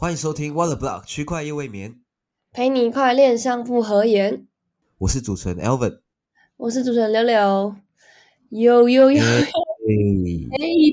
[0.00, 1.96] 欢迎收听 Water Block 区块夜未眠，
[2.52, 4.46] 陪你一块恋上不合言。
[4.98, 5.98] 我是主持人 Elvin。
[6.56, 7.74] 我是主持人柳柳。
[8.50, 9.50] 有有有，哎，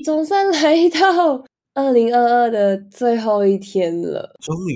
[0.04, 4.34] 总算来到二零二二的最后一天了。
[4.40, 4.74] 终于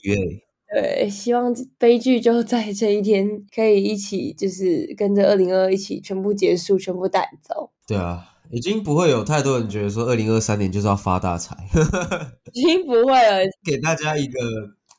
[0.76, 7.72] 哎，对，希望悲剧就在这一天可以一起，就是跟着二零二二一起全部结束，全部带走。
[7.84, 11.56] 对啊，已经不会有太多人觉得说二零二三年就是要发大财，
[12.52, 13.48] 已经不会了。
[13.64, 14.38] 给大家一个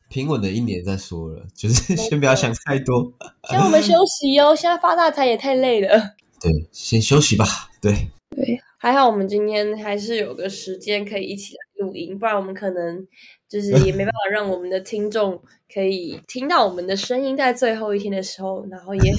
[0.10, 3.12] 平稳的一年再说了，就是先不要想太多。
[3.52, 6.00] 让我们休息哦， 现在发大财也太累了。
[6.40, 7.46] 对，先休息吧。
[7.82, 7.92] 对
[8.36, 13.06] 对，还好我们今天还是有个时间可以一起来录音，不然我们可能
[13.50, 15.40] 就是 也没办法让我们的听众
[15.74, 19.14] 可以听到我们的声音，在最后一天的时候，然后也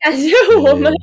[0.00, 0.30] 感谢
[0.62, 0.98] 我们制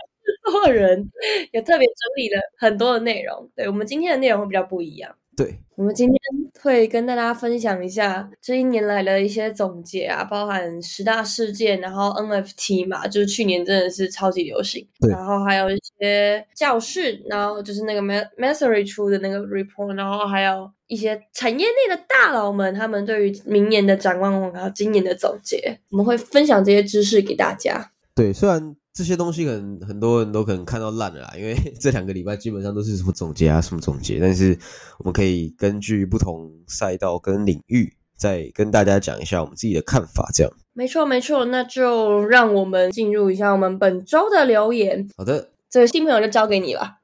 [0.51, 1.09] 作人
[1.51, 3.49] 有特别整理了很多的内容。
[3.55, 5.15] 对我们今天的内容会比较不一样。
[5.35, 6.17] 对，我们今天
[6.63, 27.91] 会跟大家分享一下这一年来的一些总结啊，包含十大事件，然后 NFT 嘛，就是去年真的是超级流行，然后还有一些教训，然后就是那个 m a s e r y 出的那个 report，然后还有一些产业内的大佬们他们对于明年的展望，还有今年的总结，我们会分享这些知识给大家。
[28.15, 28.75] 对，虽然。
[28.97, 34.19] 这些东西可能很多人都可能看到烂了啦，因为 这两个礼拜基本上都是什么总结啊，什么总结。
[34.19, 34.57] 但是
[34.97, 40.27] 我们可以根据不同赛道跟领域，再跟大家讲一下我们自己的看法。
[40.33, 45.07] 这样，没错没错，那就让我们进入一下我们本周的留言。
[45.15, 46.97] 好的，这位新朋友就交给你了。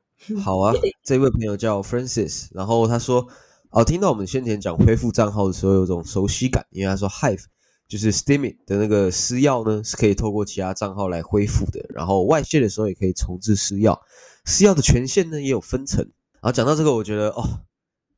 [0.44, 0.74] 好啊，
[1.06, 3.28] 这位朋友叫 Francis，然后他说，
[3.70, 7.44] 哦，听到我们先前讲恢复账号的时候有种熟悉感，因为他说 Hive。
[7.94, 11.80] 就是 Steemit 的那个私钥呢，是可以透过其他账号来恢复的。
[11.94, 13.96] 然后外泄的时候也可以重置私钥，
[14.46, 16.04] 私钥的权限呢也有分层。
[16.42, 17.62] 然后讲到这个，我觉得哦，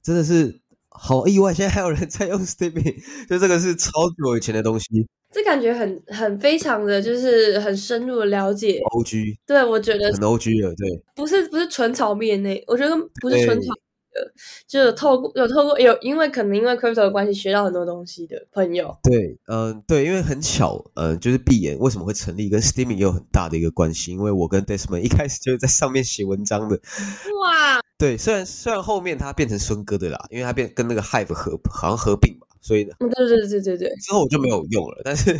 [0.01, 2.95] 真的是好意外，现在还有人在用 Steemit，
[3.27, 5.05] 就这个是超久以前的东西。
[5.33, 9.35] 这感觉很很非常的就是很深入的了解 OG。
[9.45, 13.73] 对，我觉得很 OG 了，对，不是不是纯炒面那，我觉得不是纯炒。
[14.67, 18.97] 就是透过有透过有，因为可能因为 crypto 的关系学到很多东西的朋友。
[19.03, 24.11] 对，嗯，对，因为很巧，嗯，就是闭眼为什么会成立，跟 Steeming 也有很大的一个关系。
[24.11, 26.75] 因为我跟 Desmond 一开始就是在上面写文章的。
[26.75, 27.79] 哇！
[27.97, 35.01] 对，虽然虽然后面他变成孙哥的啦，因为他变跟那个 Hive 合好像合并嘛，所以呢，对对对对对，之后我就没有用了。
[35.05, 35.33] 但是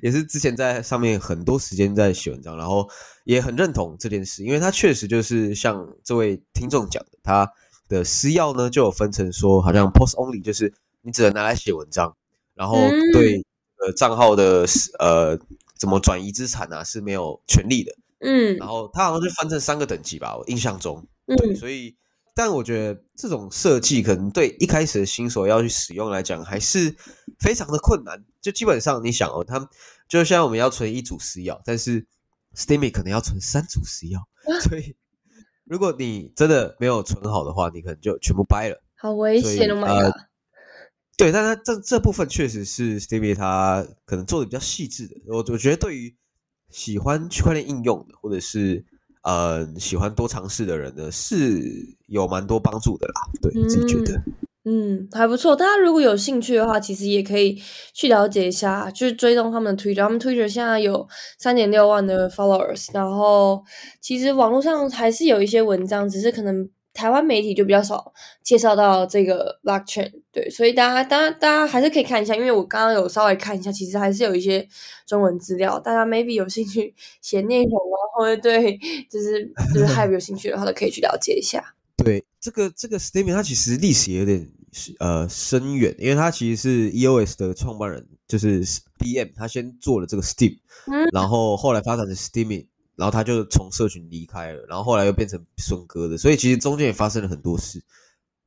[0.00, 2.88] 也是之前在上面很多时间在写文章，然后
[3.24, 7.50] 也很认同这件事，因为他确实就是像这位听众讲的，他。
[7.90, 12.16] 的私钥呢，就有分成说，好像 post only 就是你只能拿来写文章，
[12.54, 12.76] 然后
[13.12, 13.44] 对
[13.84, 14.64] 呃账号的
[15.00, 15.36] 呃
[15.76, 17.92] 怎么转移资产啊是没有权利的。
[18.20, 21.04] 嗯，然后它好像就分成三个等级吧，我印象中。
[21.26, 21.96] 对，所以
[22.34, 26.94] 但我觉得这种设计可能对一开始的新手要去使用来讲，还是
[27.40, 28.24] 非常的困难。
[28.40, 29.68] 就基本上你想哦，他
[30.08, 32.06] 就像我们要存一组私钥，但是
[32.54, 34.20] Steamy 可能要存三组私钥，
[34.68, 34.94] 所以。
[35.70, 39.86] 如果你真的没有存好的话，你可能就全部掰了，好危险哦！
[39.86, 40.12] 呃，
[41.16, 45.14] 对，但他这这部分确实是 Stevie 他可能做的比较细致的。
[45.28, 46.12] 我我觉得对于
[46.70, 48.84] 喜欢区块链应用的，或者是
[49.22, 51.62] 呃喜欢多尝试的人呢，是
[52.08, 53.20] 有蛮多帮助的啦。
[53.40, 54.16] 对自己觉得。
[54.16, 54.34] 嗯，
[55.12, 55.56] 还不错。
[55.56, 57.60] 大家如果有兴趣的话，其实也可以
[57.92, 60.02] 去了解一下，就是追踪他们的 Twitter。
[60.02, 61.08] 他们 Twitter 现在有
[61.38, 63.62] 三点六万的 followers，然后
[64.00, 70.10] 其实网络上还是有一些文章，只是可能台湾媒体就比较少介绍到这个 blockchain。
[70.32, 74.66] 对，所以大家，当然大家还是可以看一下，因为我刚刚有稍微看一下，其实还是有一些
[75.06, 75.78] 中文资料。
[75.80, 78.78] 大家 maybe 有兴趣写内容啊，或者对
[79.10, 81.74] 就是就是 have 有兴趣的话，都可以去了解一下。
[81.96, 84.48] 对这个这个 statement 它其实历史有点
[84.98, 88.64] 呃深远，因为他其实是 EOS 的创办人，就是
[88.98, 90.58] BM，他先做了这个 Steam，
[91.12, 92.66] 然后后来发展成 Steaming，
[92.96, 97.82] 然后他就从社群离开了，然后后来又变成孙哥的，所以其实中间也发生了很多事，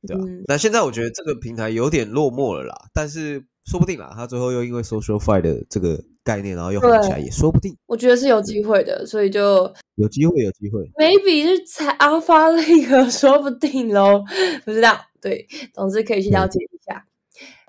[0.06, 0.24] 对吧？
[0.46, 6.04] 那现在我觉得这个平台有点落寞了啦，但是说不定啦，他最后又因为 SocialFi 的这个。
[6.24, 7.76] 概念，然后又红起来也说不定。
[7.86, 10.80] 我觉得是有机会的，所以就有机会，有机会。
[10.96, 14.24] Maybe 是才 Alpha League，说不定喽，
[14.64, 14.98] 不知道。
[15.20, 17.06] 对，总之可以去了解一下。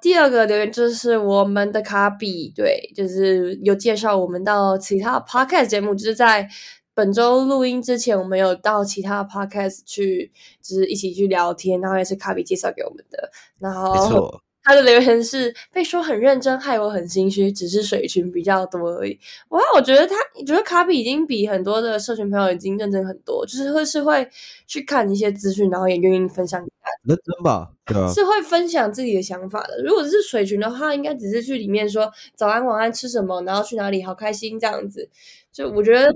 [0.02, 6.48] 第二个留言就是我们的卡比，对，就是有介绍我们到其他 Podcast 节目，就是在
[6.94, 10.32] 本周录音之前，我们有到其他 Podcast 去，
[10.62, 13.32] 就是一起去聊天，然后也是卡比介绍给我们的。
[13.58, 19.18] 然后，他的留言是被说很认真，害我很心虚，只是水群比较多而已。
[19.50, 24.28] 哇，我觉得他，你觉得卡比已经比很多的社群朋友已经认真很多，就是会是会
[24.66, 26.90] 去看一些资讯，然后也愿意分享给他。
[27.04, 27.72] 认真吧？
[27.86, 29.84] 对啊，是会分享自己的想法的。
[29.84, 35.08] 如果是水群的话，应该只是去里面说早安、晚安、吃什么，然后去哪里，好开心这样子。
[35.54, 36.12] 就我觉得，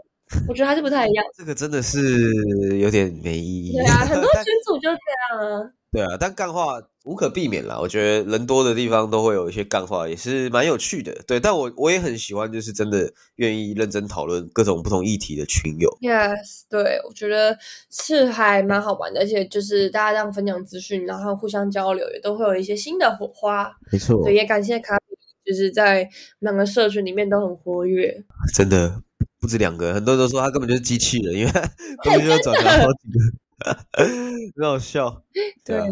[0.48, 1.24] 我觉得还是不太一样。
[1.38, 3.74] 这个真的是有点没意义。
[3.74, 5.72] 对啊，很多 群主就这样啊。
[5.92, 7.80] 对啊，但干话无可避免啦。
[7.80, 11.12] 我觉得人多的地方都会有一些干话，也是蛮有趣的。
[11.26, 15.90] 对，但我我也很喜欢，就是真的愿意认真讨论各种不同议题的群友。
[16.02, 17.58] Yes，对，我觉得
[17.90, 23.72] 是还蛮好玩的，而且就是大家这样分享资讯，然后互相交流，也都会有一些新的火花。
[23.92, 25.16] 没错，对，也感谢卡比，
[25.52, 26.08] 就是在
[26.40, 28.24] 两个社群里面都很活跃。
[28.54, 29.02] 真的
[29.40, 31.52] 不止两个，很多人都说他根本就是机器人，因为
[32.04, 33.20] 他根本就是转了好几个，
[34.62, 35.24] 很好笑。
[35.66, 35.92] 对啊对啊，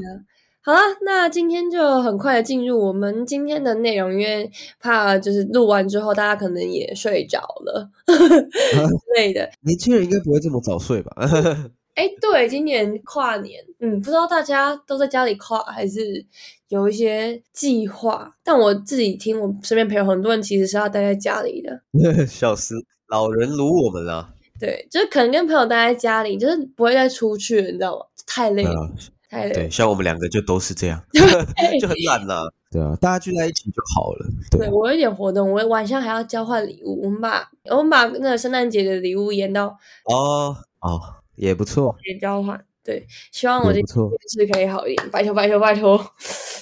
[0.67, 9.49] 好了，那今天就很快的进入我们今天的内容，因为怕就是录完之后大家可能也睡着了 之类的。
[9.61, 11.15] 年轻人应该不会这么早睡吧？
[11.95, 16.25] 哎，对，今年跨年，嗯，不知道大家都在家里跨，还是
[16.67, 18.29] 有一些计划？
[18.43, 21.81] 但我自己听我身边朋友，很多人其实是要待在家里的。
[22.27, 22.75] 笑死，
[23.07, 24.29] 老人如我们啊！
[24.59, 28.05] 对，就是可能跟朋友待在家里，就是不会再出去了，你知道吗？
[28.25, 28.91] 太累了，
[29.29, 29.69] 太累了。
[29.69, 31.01] 像我们两个就都是这样
[31.79, 32.53] 就很懒了。
[32.69, 34.25] 对啊，大家聚在一起就好了。
[34.51, 37.01] 对我有点活动，我晚上还要交换礼物。
[37.03, 39.67] 我们把我们把那个圣诞节的礼物延到
[40.05, 41.01] 哦哦，
[41.35, 42.61] 也不错，也交换。
[42.83, 44.11] 对，希望我这也不错。
[44.29, 45.97] 是可以好一点，拜托拜托拜托，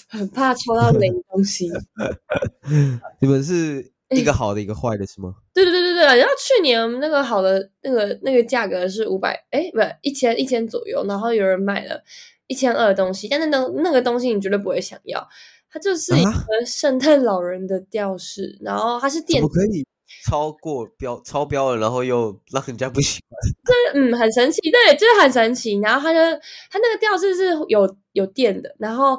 [0.09, 1.69] 很怕抽到雷的东西。
[3.19, 5.35] 你们是一个好的，一个坏的，是吗？
[5.53, 12.01] 对对对对对，然后去年我们那个好的那个那个价格是五百，哎，不是一千一千左右，然后有人买了
[12.47, 15.27] 一千二的东西，但是那那个东西你绝对不会想要，
[15.71, 19.85] 它就是一啊个圣诞老人的吊饰，然后它是电我可以
[20.25, 23.35] 超过标超标了，然后又让人家不喜欢？
[23.93, 25.79] 嗯，很神奇，对，就是很神奇。
[25.79, 26.19] 然后它就
[26.69, 29.17] 它那个吊饰是有有电的，然后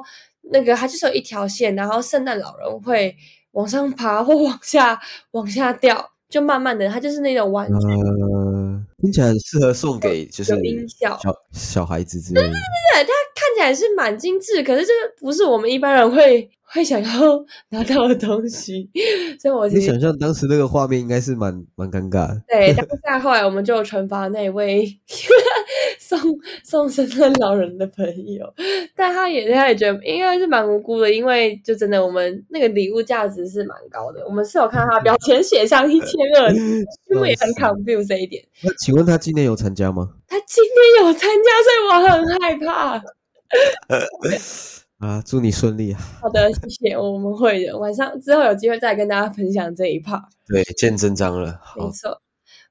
[0.51, 3.15] 那个它就是有一条线，然后圣诞老人会
[3.51, 4.99] 往上爬或往下
[5.31, 7.73] 往下掉，就慢慢的，它就是那种玩具。
[7.73, 10.53] 呃，听起来很适合送给就是
[10.87, 11.19] 小
[11.51, 12.47] 小孩子之类的。
[12.47, 12.55] 对，
[12.93, 13.13] 它看
[13.57, 18.89] 起来是蛮精致，可是这个不是我们一般人会会想要拿到的东西，
[19.41, 22.41] 所以我你想象当时那个画面应该是蛮蛮尴尬的。
[22.47, 24.85] 对，当 下后来我们就惩罚那位
[25.99, 26.19] 送
[26.63, 28.53] 送圣诞老人的朋友，
[28.95, 36.51] 但他也他也觉得应该是蛮无辜的，因为就真的我们那个礼物价值是蛮高的，我们是有看到他标签写上一千二，
[37.11, 38.43] 因为也很 confuse 这一点。
[38.61, 40.09] 那请问他今年有参加吗？
[40.27, 43.01] 他今天有参加，所以我很害怕。
[44.99, 45.99] 啊，祝你顺利啊！
[46.21, 47.77] 好的，谢谢，我们会的。
[47.77, 50.23] 晚上之后有机会再跟大家分享这一 part。
[50.47, 51.59] 对，见真章了。
[51.63, 52.19] 好，没错。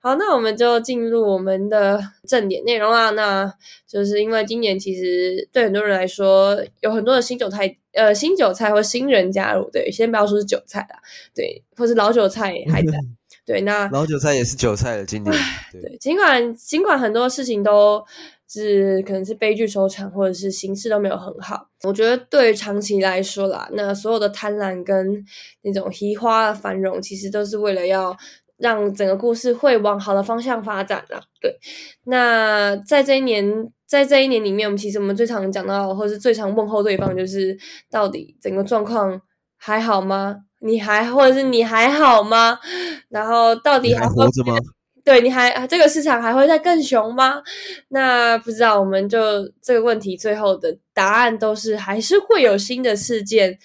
[0.00, 3.10] 好，那我们就进入我们的正点内容啦。
[3.10, 3.54] 那
[3.86, 9.70] 就是因为今年其实对很多人来说，有很多的新韭菜，呃，新韭菜或新人加入。
[9.70, 10.98] 对，先不要说是韭菜啦，
[11.32, 12.92] 对，或是老韭菜还在。
[13.46, 15.32] 对，那老韭菜也是韭菜了，今年。
[15.70, 18.04] 对，对，尽管尽管很多事情都
[18.48, 25.24] 是可能是悲剧收场，或者是形势都没有很好，我觉得对于长期来说啦，那所有的贪婪跟
[25.62, 28.16] 那种移花的繁荣，其实都是为了要
[28.56, 31.20] 让整个故事会往好的方向发展啦。
[31.40, 31.58] 对，
[32.04, 33.70] 那在这一年。
[33.86, 37.56] 在这一年里面，我们其实我们最常讲到，或是最常问候对方，就是
[37.88, 39.22] 到底整个状况
[39.56, 40.38] 还好吗？
[40.58, 42.58] 你还或者是你还好吗？
[43.08, 44.58] 然后到底还还活着吗？
[45.06, 47.40] 对，你还这个市场还会再更熊吗？
[47.90, 53.56] 那不知道，我们就这个问题最后的答案都是还是会有新的事件，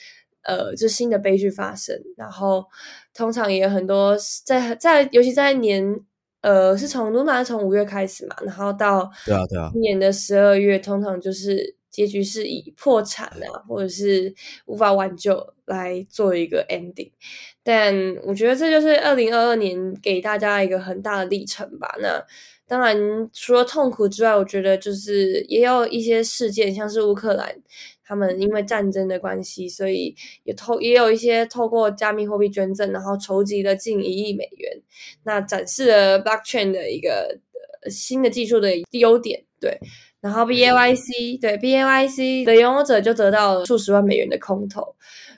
[0.43, 1.99] 呃，就新的悲剧发生。
[2.15, 2.63] 然后
[3.11, 5.99] 通常也有很多在在，尤其在年
[6.41, 9.71] 呃是从露娜从五月开始嘛，然后到对啊，对啊。
[9.73, 14.31] 今年的十二月，通常就是结局是以破产啊，或者是
[14.67, 17.09] 无法挽救来做一个 ending。
[17.63, 21.95] 但我觉得这就是二零二二年给大家一个很大的历程吧。
[21.99, 22.23] 那
[22.67, 22.97] 当然，
[23.33, 27.53] 除了痛苦之外，我觉得就是也有一些事件，像是乌克兰，
[28.03, 34.81] 他们因为战争的关系，所以也透也有一些透过加密货币捐赠，然后筹集了近一亿美元，
[35.23, 37.37] 那展示了 blockchain 的一个、
[37.83, 39.77] 呃、新的技术的优点，对。
[40.21, 44.95] 然后 B A Y C 对 B A Y C 的拥有者就得到了数十万美元的空投，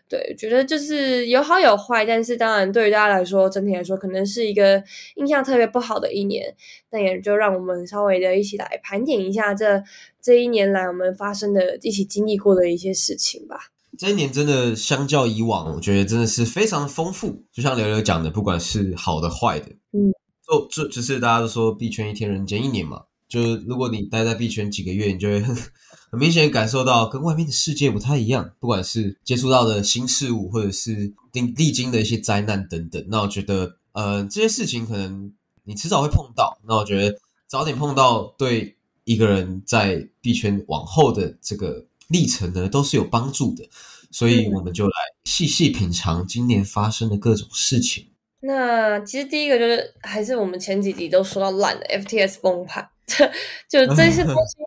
[0.09, 4.83] 对，觉得就是有好有坏，但是当然对于大家来说，整体来说可能是一个
[5.15, 6.53] 印象特别不好的一年，
[6.91, 9.81] 那也就让我们稍微的一起来盘点一下这
[10.21, 13.57] 这一年来我们发生的、一起经历过的一些事情吧。
[13.97, 17.43] 这一年真的相较以往，我觉得真的是非常丰富。
[17.53, 20.11] 就像刘刘讲的，不管是好的坏的，嗯，
[20.45, 23.03] 就就就是大家都说币圈一天人间一年嘛。
[23.33, 25.55] 就是如果你待在币圈几个月，你就会很
[26.11, 28.47] 很明显感受到跟外面的世界不太一样。
[28.59, 36.59] 不管是接触到的新事物，或者是历历经的一些灾难等等，那我觉得，呃，这些事情可能你迟早会碰到。
[36.67, 43.67] 那我觉得早点碰到，对一个人在币圈往后的这个历程呢，都是有帮助的。
[44.11, 48.05] 所以我们就来细细品尝今年发生的各种事情。
[48.41, 52.87] 那其实第一个就是还是我们前几集都说到烂的 FTS 崩盘。
[53.69, 54.57] 就这些东 西，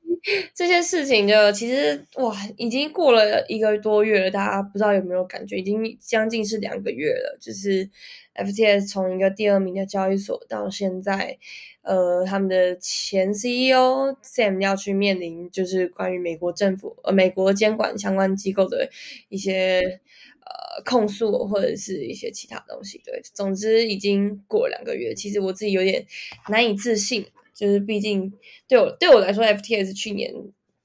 [0.55, 7.39] 这些事情，就其实哇，已经过了一个多月了，大家不知道有没有感觉，已经将近是两个月了。
[7.41, 7.89] 就是
[8.35, 11.39] FTS 从一个第二名的交易所到现在，
[11.83, 18.91] 呃，他们的前 CEO Sam 要去面临就是关于美国政府呃美国监管相关机构的
[19.31, 20.01] 一些
[20.41, 23.01] 呃控诉或者是一些其他东西。
[23.03, 26.05] 对，总之已经过了两个月，其实我自己有点
[26.51, 27.25] 难以置信。
[27.57, 28.31] 就是毕竟
[28.69, 30.31] 对我对我来说，FTS 去年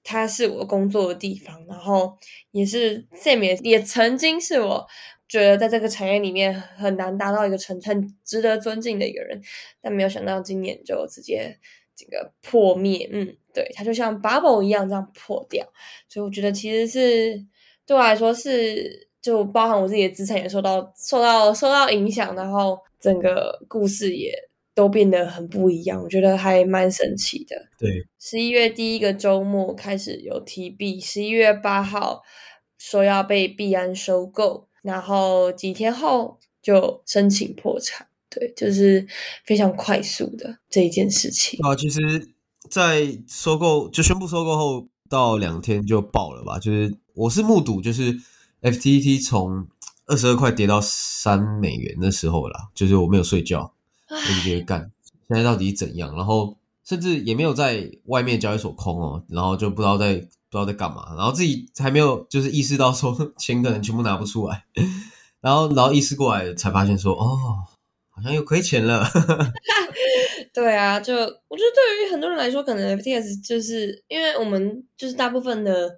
[0.06, 2.18] 它是我工作的地方，然后
[2.52, 4.88] 也是 Sam 也也曾经是我
[5.28, 9.42] 觉得在这个产业里面很难达到一个成很值得尊敬的一个人，
[9.82, 11.60] 但没有想到今年就直接
[11.94, 15.68] 这个破灭，嗯，对，它就像 bubble 一样这样破掉，
[16.08, 17.46] 所以我觉得其实是
[17.86, 24.32] 对我来说是就包含我自己的资产也受到受到受到影响，然后整个故事也。
[24.74, 27.68] 都变得很不一样，我觉得还蛮神奇的。
[27.78, 32.22] 对，十一月第一个周末开始有提币，十一月八号
[32.78, 38.08] 说要被币安收购，然后几天后就申请破产。
[38.30, 39.06] 对，就是
[39.44, 41.60] 非常快速的这一件事情。
[41.64, 42.30] 啊，其实，
[42.70, 46.58] 在收购就宣布收购后到两天就爆了吧？
[46.58, 48.18] 就是我是目睹，就是
[48.62, 49.68] FTT 从
[50.06, 53.74] 二十二块跌到三美元的时候啦，就是我没有睡觉。
[54.20, 54.92] 就觉得干，
[55.28, 56.16] 现在到底怎样？
[56.16, 64.66] 然后甚至也没有在外面交易所空哦，然后就不知道在不知道在干嘛，然后自己还没有就是意识到说钱可能全部拿不出来，
[65.40, 67.64] 然后然后意识过来才发现说哦，
[68.10, 69.08] 好像又亏钱了。
[70.54, 75.90] 对啊，就我觉得对于很多人来说，可能 FTS 就是因为我们就是大部分的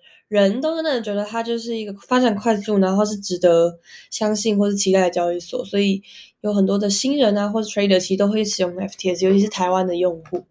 [0.41, 6.01] 人都真的觉得它就是一个发展快速，然后是值得相信或是期待的交易所，所以。
[6.43, 10.45] 有很多的新人啊，或者 trader 其实都会使用 FTS，尤其是台湾的用户。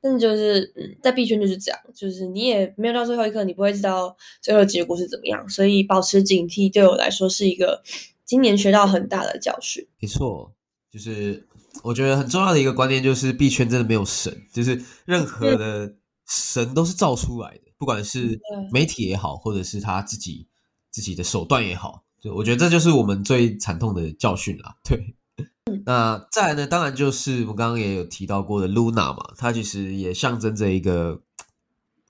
[0.00, 5.46] 但是就是，嗯，在币圈就是这样，就是你也没有到最后一刻，你不会知道最后结果是怎么样。
[5.50, 7.82] 所以保持警惕，对我来说是一个
[8.24, 9.86] 今年学到很大的教训。
[10.00, 10.50] 没错，
[10.90, 11.46] 就是
[11.82, 15.92] 我觉得很重要的一个观念就是，币圈真的没有神，就是任何的
[16.26, 18.40] 神都是造出来的，不管是
[18.72, 20.46] 媒体也好，或者是他自己
[20.90, 24.76] 自己的手段也好，就我觉得这就是我们最惨痛的教训啦。
[24.82, 25.16] 对。
[25.86, 26.66] 那再来呢？
[26.66, 31.22] 当然就是我刚刚也有提到过的 Luna 嘛，它其实也象征着一个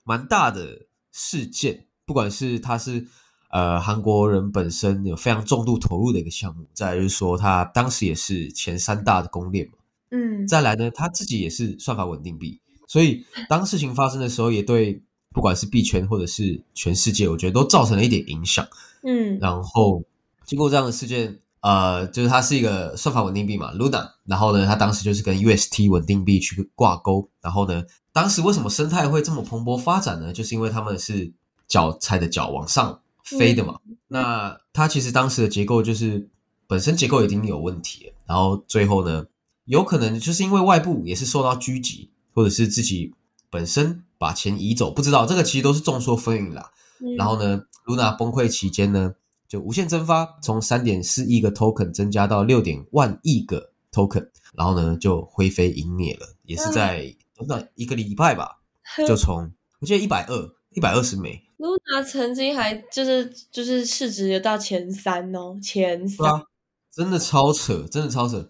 [0.03, 1.87] 蛮大的事件。
[2.05, 3.07] 不管是它是
[3.49, 9.73] 呃韩国人本身有非常重度投入的一个项目，再就是说它当时也是前三大的公链嘛。
[10.11, 15.01] 嗯，再来呢，它自己也是算法稳定币，所以当事情发生的时候，也对
[15.35, 18.67] 不管是币圈或者是全世界，我觉得都造成了一点影响。
[19.03, 20.03] 嗯，然后
[20.45, 21.39] 经过这样的事件。
[21.61, 24.11] 呃，就是它是一个算法稳定币嘛，Luna。
[24.25, 27.27] 然后呢，它当时就是跟 UST 稳定币去挂钩。
[27.41, 30.31] 然后呢，当时为什么生态会这么蓬勃发展呢？
[30.31, 31.33] 就是因为他们是
[31.67, 33.79] 脚踩的脚往上飞的嘛。
[34.09, 36.29] 那它其实当时的结构就是
[36.67, 38.13] 本身结构已经有问题了。
[38.27, 39.25] 然后最后呢，
[39.65, 43.11] 有可能就是因为外部也是受到狙击，或者是自己
[43.55, 46.71] 本身把钱移走，不知道这个其实都是众说纷纭啦。
[47.17, 49.15] 然后呢，Luna 崩溃期间呢。
[49.47, 58.57] 就无限蒸发，从三点四亿个 token 增加到六点万亿个 token，然后呢就灰飞烟灭了，也是在短短一个礼拜吧，
[59.07, 61.43] 就从我记得一百二一百二十枚。
[61.59, 66.27] Luna 曾经还就是就是市值有到前三哦，前三，
[66.91, 68.49] 真的超扯，真的超扯，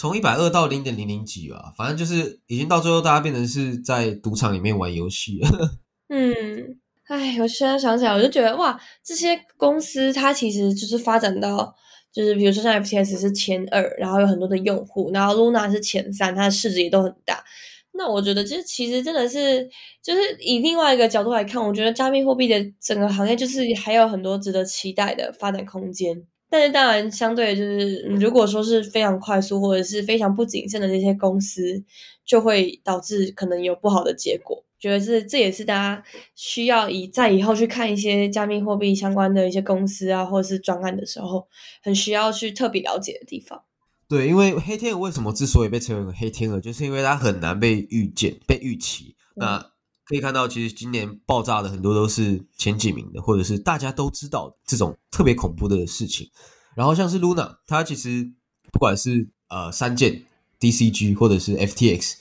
[0.00, 5.48] 从一百二到零点零零几吧，反正就是已经到最后大家变成是在赌场里面玩游戏了。
[6.08, 6.78] 嗯。
[7.04, 11.74] 哎，我现在想起来，我就觉得哇，这些公司它其实就是发展到，
[12.10, 17.44] 就是比如说像 FTS 是前二，然后有很多的用户，然后 Luna 是前三，它的市值也都很大。
[17.92, 19.68] 那我觉得，这其实真的是，
[20.02, 26.24] 就是以另外一个角度来看，我觉得加密货币的整个行业就是还有很多值得期待的发展空间。
[26.50, 31.82] 但是当然，相对就是如果说是非常快速或者是非常不谨慎的这些公司，
[32.26, 34.64] 就会导致可能有不好的结果。
[34.78, 36.02] 觉得这这也是大家
[36.34, 41.46] 需要以在以后去看一些加密货币相关的一些公司啊，或者是专案的时候，
[41.82, 43.62] 很需要去特别了解的地方。
[44.08, 49.14] 对，因为黑天鹅为什么之所以被称为黑天鹅，就是因为它很难被预见、被预期。
[49.36, 49.70] 那
[50.10, 56.28] 可以看到，其实今年爆炸的很多都是前几名的，或者是大家都知道这种特别恐怖的事情。
[56.74, 58.28] 然后像是 Luna，它其实
[58.72, 60.24] 不管是呃三件
[60.58, 62.14] DCG 或者是 FTX，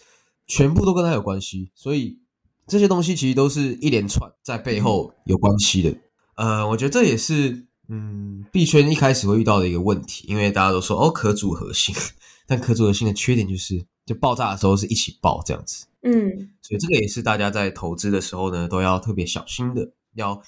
[0.46, 1.72] 全部都跟它有关系。
[1.74, 2.19] 所以
[2.67, 5.98] 这些东西其实都是一连串在背后有关系的。
[6.36, 11.96] 呃，我觉得这也是嗯币圈一开始会遇到的一个问题，因为大家都说哦可组合性，
[12.46, 15.88] 但可组合性的缺点就是就爆炸的时候是一起爆这样子。
[16.01, 20.41] 嗯，所以这个也是大家在投资的时候呢，都要特别小心的，要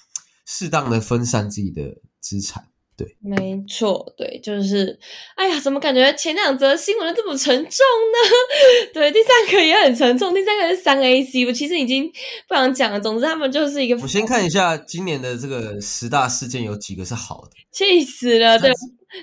[0.46, 2.68] 适当的分散自己的资产。
[2.94, 4.98] 对，没错，对，就是，
[5.34, 8.92] 哎呀，怎么感觉前两则新闻这么沉重呢？
[8.92, 12.10] 对，第三个也很沉重，第三个是三 AC，我其实已经
[12.46, 13.00] 不想讲了。
[13.00, 14.00] 总之，他们就是一个。
[14.02, 17.50] 我先看一下今年的这个十大事件有几个是好的。
[17.72, 18.58] 气死了！
[18.58, 18.70] 对，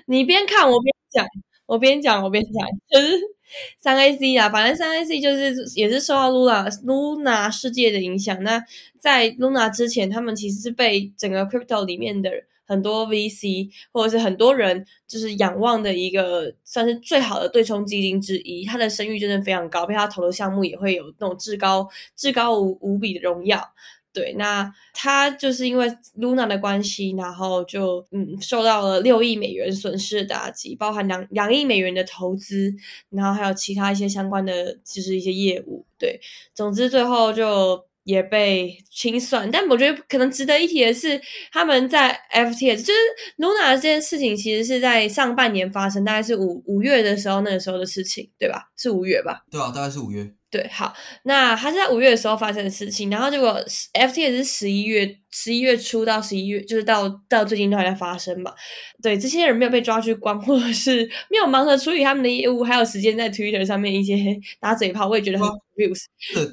[0.07, 1.25] 你边看我边讲，
[1.67, 2.53] 我边讲我边讲，
[2.91, 3.19] 就是。
[3.79, 8.41] 三 A C 啊，反正三 A C 就是也是受到 Luna Luna 世界的影响。
[8.43, 8.63] 那
[8.99, 12.31] 在 Luna 之前，他们其实是被整个 Crypto 里面的
[12.65, 18.63] 很多 VC 或者是很多人就是仰望的一个算是最好的对冲基金之一。
[18.65, 23.73] 它的声誉真的非常高，被他投的项目也会有那种至高至高无无比的荣耀。
[24.19, 25.87] 对，那他就是因为
[26.19, 32.73] Luna 的关系，然后就嗯受到了六亿美元损失的打击，包含两两亿美元的投资，
[33.09, 35.85] 然后还有其他一些相关的，就是一些业务。
[35.97, 36.19] 对，
[36.53, 39.49] 总之最后就也被清算。
[39.49, 41.21] 但我觉得可能值得一提的是，
[41.53, 42.99] 他们在 FTS，就是
[43.37, 48.69] Luna 这件事情，其实是在上半年发生，大概是五五月的时候，那个时候的事情，对吧？
[48.75, 49.45] 是五月吧？
[49.49, 50.29] 对啊，大概是五月。
[50.51, 50.91] 对，好，
[51.25, 53.63] 那他是在五月的时候发生的事情，然后结果
[53.93, 58.51] F T 也是十一月，十一月初到十一月，就是到到最近都还在发生嘛。
[58.99, 64.15] 对，这些人没有被抓去关，或者是没有忙着处理他们的业务，还有时间在 Twitter 上面一些
[64.59, 66.05] 打嘴炮，我也觉得很 abuse。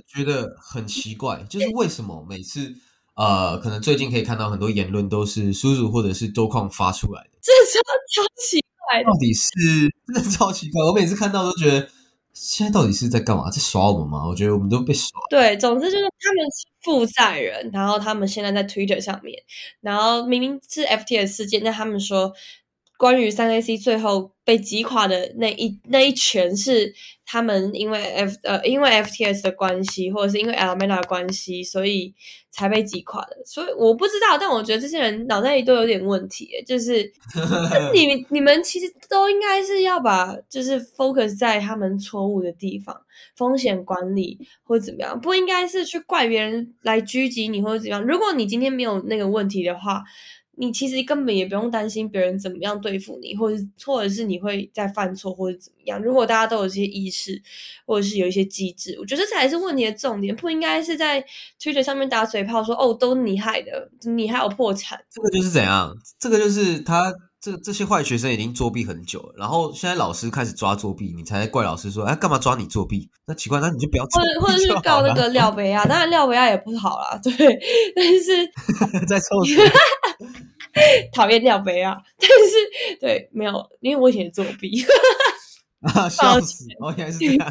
[0.07, 2.75] 觉得很奇怪，就是为什么每次
[3.15, 7.81] 呃，可能最近可以看到很多言论都是叔叔或者是周矿发出来的，这超
[8.23, 9.51] 超奇怪，到底是
[10.07, 11.89] 真的超奇怪，我每次看到都觉得。
[12.39, 13.51] 现在到底是在干嘛？
[13.51, 14.29] 在耍我们吗？
[14.29, 15.19] 我觉得我们都被耍。
[15.31, 19.43] 对，总之就是他们是负债人，然后他们现在在 Twitter 上面，
[19.81, 22.31] 然后明明是 FTS 事件，但他们说
[22.99, 26.93] 关于三 AC 最后被击垮的那一那一拳是
[27.25, 32.15] 他们因为 F 呃因为 FTS 的关系，或者是因为 Alameda 的关系，所以。
[32.57, 37.03] 才被击垮的，所以我不知道，但我觉得这些人脑袋里都有点问题，就是
[37.93, 42.99] 你你们其实都应该是要把就是 focus 在他们错误的地方，
[43.37, 48.03] 风险管理或者怎么样，不应该是去怪别人来狙击你或者怎么样。
[48.03, 50.03] 如果你今天没有那个问题的话。
[50.59, 56.03] 你其实根本也不用担心别人怎么样对付你，或者或者是你会再犯错或者怎么样。
[56.03, 57.41] 如果大家都有这些意识，
[57.87, 61.23] 或者是有一些机制，我觉得这才是问题的重点，不应该是在
[61.61, 64.99] Twitter 上面打嘴炮说哦，都你害的，你还有破产。
[65.11, 65.95] 这个就是怎样？
[66.19, 73.11] 这个就是他这这些坏学生已经作弊很久了，然后现在老师开始抓作弊，你才怪老师说哎干嘛抓你作弊？
[73.27, 77.33] 那奇怪，那你就不要或者或者是告那个廖维亚，当然廖维亚也不好啦，对，
[77.95, 78.47] 但是
[79.07, 79.55] 在臭死。
[81.13, 81.97] 讨厌尿杯啊！
[82.19, 84.85] 但是对没有，因为我以前作弊，
[85.83, 86.67] 啊笑死！
[86.81, 87.49] 我原来是这样，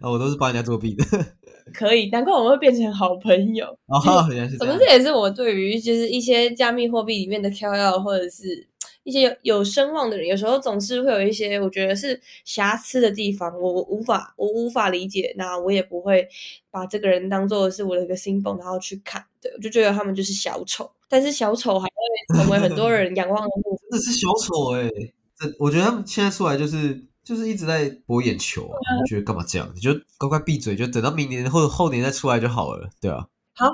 [0.00, 1.04] 啊我都是帮人家作弊的。
[1.74, 3.66] 可以，难怪我们会变成好朋友。
[3.86, 4.76] 哦原来是怎么？
[4.78, 8.68] 这也是我对于就是一些加密货币里面的 KOL 或者是
[9.02, 16.28] 一些有有声望的人，有时候总是会有一些我觉得是瑕疵的地方，我无法我无法理解，那我也不会
[16.70, 19.24] 把这个人当做是我的一个新泵，然后去看。
[19.42, 20.88] 对，我就觉得他们就是小丑。
[21.08, 24.90] 但是小丑还会成为很多人仰望的目 真的是小丑哎！
[25.38, 28.76] 这我觉得他们现在出来就是就是一直在博眼球啊！
[29.00, 29.70] 我觉得干嘛这样？
[29.74, 33.26] 你就乖乖闭嘴，就等到明年或者后年再出来就好了，对啊。
[33.54, 33.66] 好，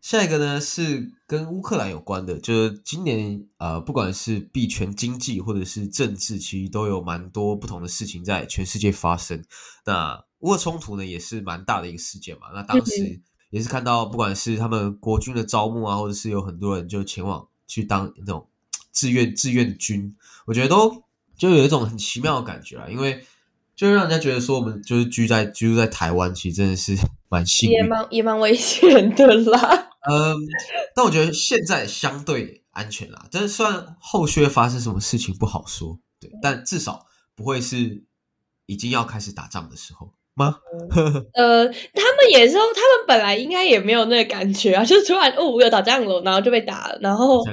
[0.00, 9.42] 下一个呢是跟乌克兰有关的，就是今年呃，不管是币圈经济或者是政治，其实都有蛮多不同的事情在全世界发生。
[9.86, 12.48] 那乌俄冲突呢，也是蛮大的一个事件嘛。
[12.52, 13.20] 那当时。
[13.50, 18.48] 也是看到，不管是他们国军的招募啊，或者是有很多人就前往去当那种
[18.92, 21.02] 志愿志愿军，我觉得都
[21.36, 23.24] 就有一种很奇妙的感觉啊，因为
[23.76, 26.96] 就让人家觉得说我们就是居在居住在台湾，其实真的是
[27.28, 29.88] 蛮幸运，也蛮也蛮危险的啦。
[30.10, 30.36] 嗯，
[30.94, 33.26] 但我觉得现在相对安全啦。
[33.30, 38.04] 但是虽然后续会发生什么事情不好说，对，但至少不会是
[38.66, 40.56] 已经要开始打仗的时候吗？
[41.34, 47.44] 呃，他们也是，他们本来应该也没有那个感觉啊， 就突然哦，有打仗了，然后就被打了，然后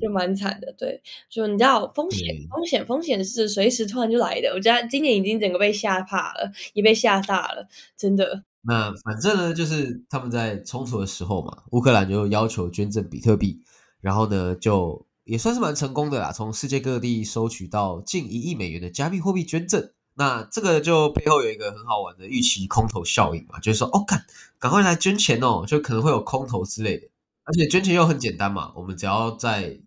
[0.00, 0.72] 就蛮惨的。
[0.78, 4.50] 对，就你知道风险对，风险，风险是随时突然就来的。
[4.54, 8.44] 我觉得今年已经整个被吓怕了，也被吓大了，真的。
[8.62, 13.60] 那反正呢，就是他们在冲突的时候嘛，乌克兰就要求捐赠比特币，
[14.00, 19.90] 然后呢，就也算是蛮成功的啦，从世界各地收取到近一亿美元的加密货币捐赠。
[20.18, 24.24] 那这个就背后有一个很好玩的预期空头效应嘛，就是说，哦，赶，
[24.58, 27.06] 赶快来捐钱哦，就可能会有空头之类的。
[27.44, 29.78] 而且捐钱又很简单嘛，我们只要在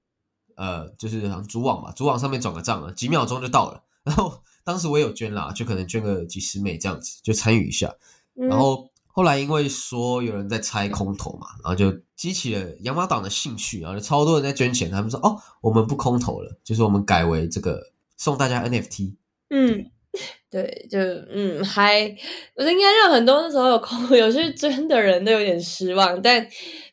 [0.55, 3.83] 呃，就是好像主网嘛，主网上面转个账啊，几秒钟就到了。
[4.03, 7.93] 然后当时我也有捐啦，就可能捐个几十美这样子，就参与一下。
[8.35, 14.89] 然嗯后后来因为说有人在猜空头嘛，然后就激起了养马党的兴趣，然后就超多人在捐钱。
[14.91, 19.15] 他们说：“哦，我们不空投了，就是我们改为这个送大家 NFT。
[19.49, 19.91] 嗯，
[20.51, 20.97] 对，就
[21.32, 22.01] 嗯，还
[22.55, 26.47] 我觉得应该让很多那时候有空 有去捐的人都有点失望，但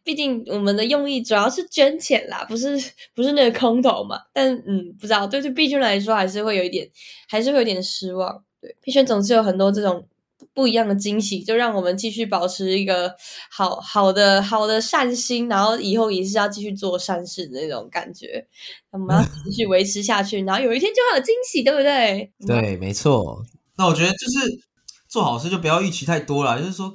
[0.05, 2.79] 毕竟我们的用意主要是捐钱啦，不是
[3.15, 4.21] 不是那个空投嘛。
[4.33, 6.89] 但嗯，不知道对对币圈来说还是会有一点，
[7.29, 8.45] 还是会有点失望。
[8.61, 10.07] 对，币圈总是有很多这种。
[10.55, 13.14] 不一样的惊喜，就让我们继续保持一个
[13.51, 18.46] 好好的好的善心，然后以后也是要继续做善事的那种感觉。
[18.90, 22.33] 我们要继续维持下去，然后有一天就会有惊喜，对不对？
[22.46, 23.42] 对，没错。
[23.77, 24.61] 那我觉得就是
[25.09, 26.92] 做好事就不要预期太多了，就是说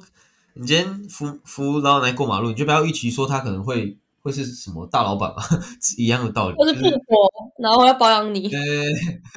[0.54, 5.42] 你今天扶扶老奶奶过马路，你就不要预期说他可能会会是什么大老板嘛，
[5.98, 6.56] 一样的道理。
[6.56, 8.58] 或是富婆，然后要保养你，对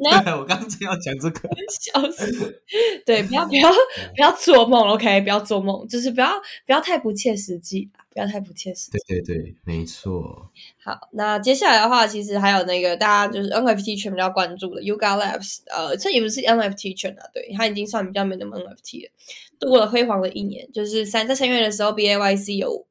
[0.10, 1.50] 然后对，我刚刚正要讲这个。
[1.70, 2.62] 笑死。
[3.06, 3.70] 对，不要不要
[4.16, 6.30] 不要做梦，OK，不要做梦，就是不要
[6.66, 8.98] 不要太不切实际啦，不要太不切实际。
[9.08, 10.52] 对对对，没错。
[10.84, 19.12] 好，那接下来的话，其实还有那个大家就是 NFT 圈比较关注的 Yuga Labs，呃，这也不是 NFT 圈啊，对，它已经算比较没那么 NFT 了，
[19.60, 20.72] 度过了辉煌的一年。
[20.72, 22.86] 就是三在三月的时候，BAYC 有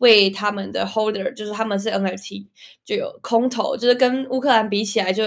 [0.00, 2.46] 为他们的 holder，就是他们是 NFT，
[2.84, 5.24] 就有空投，就是跟乌克兰比起来就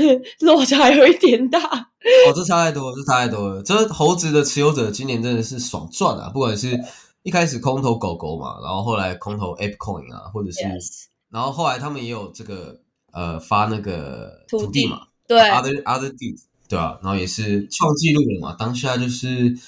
[0.40, 1.60] 落差有一点大。
[1.60, 3.62] 哦，这差太多了，这差太多了。
[3.62, 6.28] 这猴子的持有者今年真的是爽赚啊！
[6.30, 6.78] 不管是
[7.22, 12.80] 一开始空投狗狗嘛，然后后来空投 ApeCoin 啊，或者是 Yes，然后后来他们也有这个
[13.12, 19.58] 呃发那个土地土地嘛对，，other other deeds，对啊、然后也是创纪录了嘛，当下就是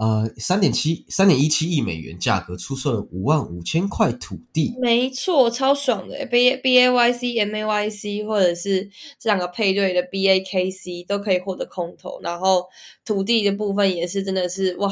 [0.00, 12.64] 呃三点七三点一七亿美元价格出售了五万五千块土地，没错，超爽的 B B A Y C M A Y C，或者是这两个配对的 B A K C 都可以获得空投，然后
[13.04, 14.90] 土地的部分也是真的是哇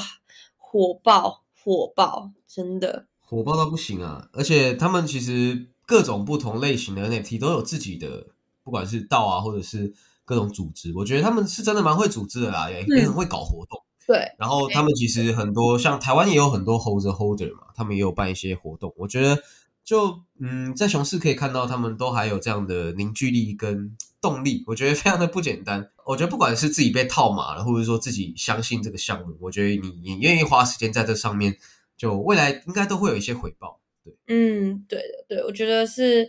[0.59, 4.29] 火爆火爆，真的火爆到不行啊！
[4.35, 8.27] 而且他们其实各种不同类型的 NFT 都有自己的，
[8.63, 9.95] 不管是道啊，或者是
[10.27, 13.83] 各种组织，我觉得他们是真的蛮会组织的啦，也也很会搞活动。
[14.09, 18.91] 对，然后他们其实很多，像台湾也有很多 holder holder 嘛，他们也有办一些活动。
[18.97, 19.39] 我觉得
[19.85, 25.91] 就嗯，在熊市可以看到他们都还有这样的凝聚力跟动力，我觉得非常的不简单。
[26.07, 31.59] 我觉得不管是自己被套马了，或者说自己相信这个项目，我觉得你你愿意花时间在这上面，
[31.95, 33.79] 就未来应该都会有一些回报。
[34.27, 36.29] 嗯，对的，对，我觉得是，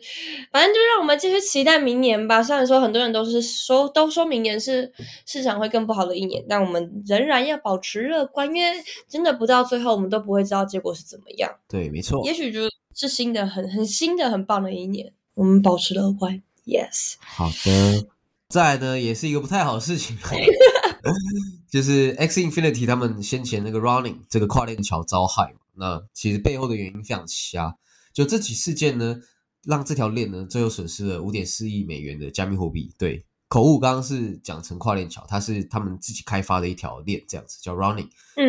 [0.51, 2.41] 反正就让我们继续期待明年吧。
[2.41, 4.91] 虽然说很多人都是说都说明年是
[5.25, 8.71] 市场会更不好的一年，但我们仍然要保持乐观，因为
[9.07, 11.51] 真的不到最后，我们都不会知道结果是怎么样。
[11.67, 12.25] 对，没错。
[12.25, 16.41] 也许就是新的很很新的很棒的一年，我们保持乐观。
[16.65, 18.07] Yes，好的，
[18.49, 20.15] 再来呢，也是一个不太好的事情，
[21.71, 27.73] 就是 X Infinity 他们先前那个 Running 这个跨链桥遭害嘛，那其实背后的原因非常瞎，
[28.13, 29.17] 就这起事件呢，
[29.63, 32.93] 让这条链呢最后损失了五点四亿美元的加密货币。
[32.97, 38.09] 对，口误刚刚是讲成跨链桥，它是他们自己开发的一条链，这样子叫 Running。
[38.35, 38.45] 嗯，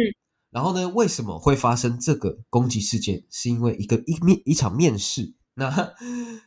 [0.50, 3.24] 然后呢，为什么会发生这个攻击事件？
[3.30, 5.34] 是因为一个一面一场面试。
[5.54, 5.92] 那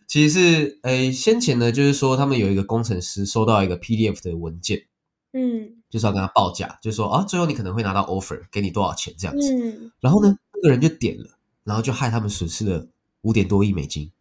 [0.08, 4.88] 其实是诶，先前呢，就是说他们有一个工程师收到一个 PDF 的文件，
[5.34, 9.54] 嗯就是要跟他报价，就是说啊，最后你可能会拿到 offer，给你多少钱这样子。
[9.54, 12.88] 嗯，然后呢，那个人就点了，然后就害他们损失了
[13.22, 14.12] 五点多亿美金。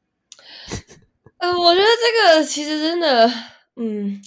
[1.39, 3.33] 呃，我觉得这个其实真的，
[3.77, 4.21] 嗯，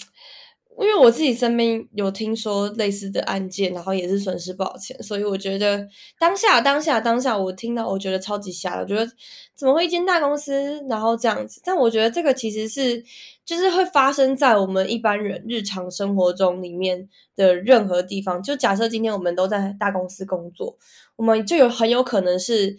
[0.78, 5.88] 因为我自己身边有听说类似的案件，然后也是损失不少钱，所以我觉得
[6.20, 9.10] 当下当下当下，我听到我觉得超级瞎的，我觉得
[9.56, 11.62] 怎么会一间大公司然后这样子？
[11.64, 13.02] 但我觉得这个其实是
[13.46, 18.44] 就是会发生在我们一般人日常生活中里面的任何地方。
[18.44, 20.78] 就假设今天我们都在大公司工作，
[21.16, 22.76] 我们就有很有可能是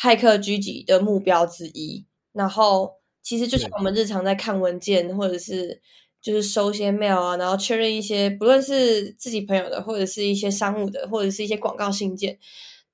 [0.00, 2.06] 骇客狙击的目标之一。
[2.32, 5.80] 然后其实就像我们日常在看文件，或者是
[6.20, 12.38] 就是收些 mail 啊，然后确认一些不论是自己朋友的，或者是一些商务的，或者是一些广告信件，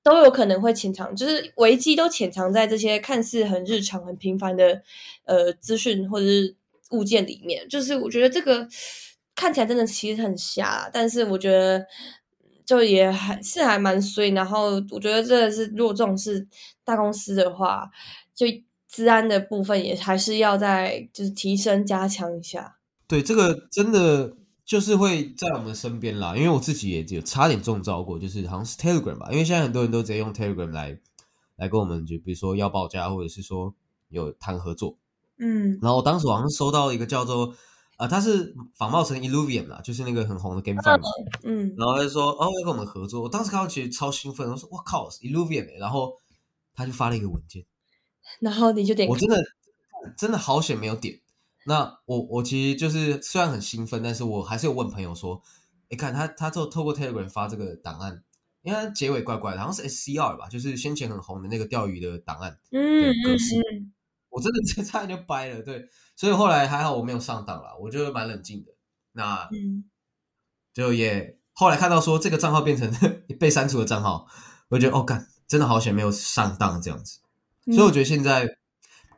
[0.01, 4.81] 都有可能会潜藏，就是危机都潜藏在这些看似很日常、很平凡的
[5.25, 6.55] 呃资讯或者是
[6.91, 7.67] 物件里面。
[7.69, 8.67] 就是我觉得这个
[9.35, 11.85] 看起来真的其实很瞎，但是我觉得。
[12.65, 16.47] 就也还是还蛮衰，然后我觉得真的是，如果这种是
[16.85, 17.91] 大公司的话，
[18.33, 18.47] 就
[18.87, 22.77] 治安的部分也还是要在就是提升加强一下。
[23.07, 24.35] 对，这个真的
[24.65, 30.99] 就是会在我们身边啦，因为我自己也有差点中招过，就是好像是 Telegram 吧，因为现在很多人都直接用 Telegram 来
[31.55, 33.73] 来跟我们就比如说要报价，或者是说
[34.09, 34.97] 有谈合作，
[35.37, 37.55] 嗯，然后我当时好像收到一个叫做。
[37.95, 41.07] 啊，他是仿冒成 Illuvium 啦，就是那个很红的 GameFi 嘛。
[41.43, 43.21] 嗯，然后他就说，哦，要跟我们合作。
[43.21, 45.77] 我当时看到其实超兴奋，我说，我靠，Illuvian！
[45.77, 46.11] 然后
[46.73, 47.63] 他就发了一个文件，
[48.41, 49.43] 然后你就点，我真的
[50.17, 51.19] 真的好险没有点。
[51.65, 55.41] 那我我其实就是虽然很兴奋，但是我还是有问朋友说，
[55.89, 58.23] 你看他他透透过 Telegram 发这个档案，
[58.61, 62.59] 因为结尾怪怪的，好像是 SCR 吧，就是先前很红的那个钓鱼的档案。
[62.71, 63.93] 嗯嗯嗯，
[64.29, 65.87] 我真的 差点就掰了，对。
[66.15, 68.71] 所以后来还好我没有上当了，我就蛮冷静的。
[69.13, 69.49] 那
[70.73, 72.91] 就也后来看到说这个账号变成
[73.39, 74.27] 被删除的账号，
[74.69, 77.19] 我觉得哦，干真的好险没有上当这样子。
[77.65, 78.47] 所以我觉得现在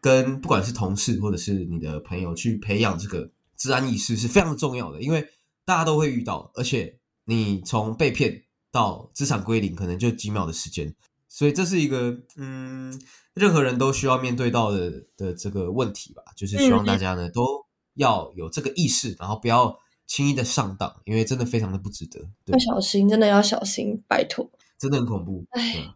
[0.05, 5.27] 跟不管是同事或者是你的朋友去培养这个治安意识是非常重要的，因为
[5.65, 10.93] 大家都会遇到，而且你从被骗到资产归零可能就几秒的时间，
[11.27, 13.01] 所以这是一个嗯。
[13.35, 17.65] 任何人都需要面对到的的这个问题吧，就是希望大家呢都
[17.95, 22.21] 要有这个意识，然后不要轻易的上当，因为真的非常的不值得。
[22.45, 24.49] 要小心，真的要小心，拜托。
[24.79, 25.45] 真的很恐怖。
[25.49, 25.93] 哎，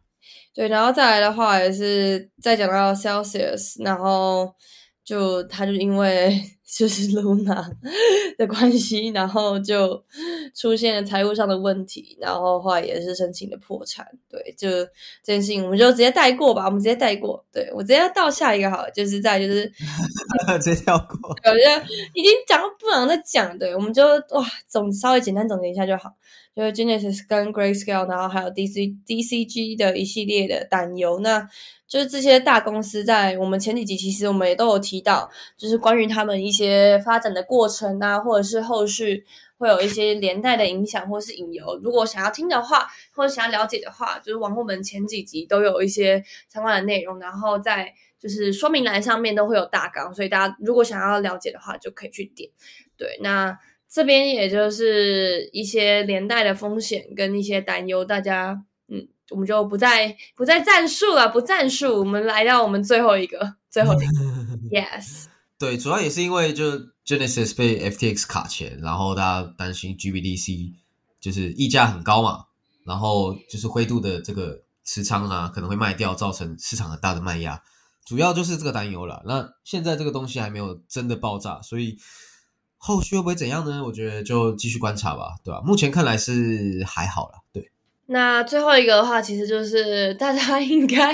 [0.54, 4.54] 对，然后再来的话，也是再讲到 Celsius，然后
[5.04, 6.59] 就他就因为。
[6.78, 7.68] 就是 Luna
[8.38, 10.04] 的关系，然后就
[10.56, 14.06] 出现了财务上的问题，然后后来也是申请的破产。
[14.30, 14.70] 对，就
[15.24, 17.44] 这件事情，我们就直接带过吧，我们直接带过。
[17.52, 19.66] 对我直接到下一个好，了，就是在就是
[20.62, 23.58] 直接跳过，我觉得已经讲不能再讲。
[23.58, 26.14] 对，我们就哇总稍微简单总结一下就好。
[26.56, 31.48] 就是 Genesis 跟 Grayscale，然后还有 DC DCG 的一系列的担忧，那
[31.88, 39.24] 就是这些大公司在我们前几集其实我们也都有提到，就是关于他们一些发展的过程啊，或者是后续
[39.58, 41.80] 会有一些连带的影响或是引流。
[41.84, 52.50] 如果想要听的话，或者想要了解的话，就是往我们前几集都有一些相关的内容，然后在就是说明栏上面都会有大纲，所以大家如果想要了解的话，就可以去点。
[52.98, 53.58] 对，那。
[53.92, 58.56] 这边也就是一些连带的风险跟一些担忧，大家
[58.88, 64.04] 嗯，我们就不再不再战术了，不战术，我们来到我们最后一个，最后一个，
[64.70, 65.26] Yes，
[65.60, 66.72] 对，主要也是因为就
[67.06, 70.74] Genesis 被 FTX 卡钱，然后大家担心 GBDC
[71.20, 72.46] 就是溢价很高嘛，
[72.86, 77.62] 然后就是灰度的这个持仓啊可能会卖掉，造成市场很大的卖压，
[78.06, 79.22] 主要就是这个担忧了。
[79.28, 82.00] 那现在这个东西还没有真的爆炸，所以。
[82.82, 83.84] 后续会不会怎样呢？
[83.84, 85.60] 我觉得就继续观察吧，对吧？
[85.66, 87.74] 目前看来是还好了，对。
[88.12, 91.14] 那最后一个的话，其实就是大家 应该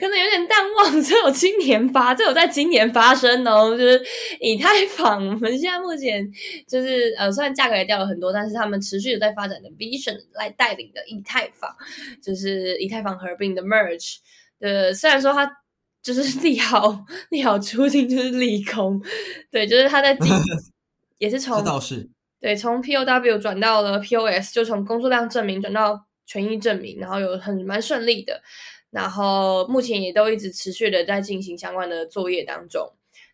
[0.00, 3.76] 可能有点淡忘，只有今年发，只有在今年发生哦。
[3.76, 4.02] 就是
[4.40, 6.26] 以太坊，我们现在目前
[6.66, 11.70] 就是呃，虽然价格也掉了很多，但是他们持续有在发展的 Vision 来带领的以太坊，
[12.22, 14.16] 就是以太坊合并的 Merge
[14.60, 15.50] 呃，虽然说它
[16.02, 19.02] 就是 利好利好出尽就是利空，
[19.50, 20.30] 对，就是它在 今。
[21.18, 21.62] 也是从
[22.40, 28.42] 对从 POW 转到了 POS，就从工作量证明转到权益证明，然后有很蛮顺利的，
[28.90, 32.92] 然后目前也都一直持续的在进行相关的作业当中，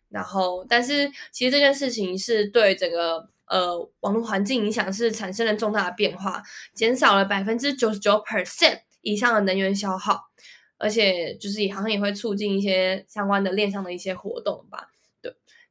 [0.09, 10.29] 然后但是其实这件事情是对整个呃网络环境影响是产生了重大的变化，减少了百分之九十九 percent 以上的能源消耗，
[10.77, 14.90] 而且就是好像也会促进一些相关的链上的一些活动吧。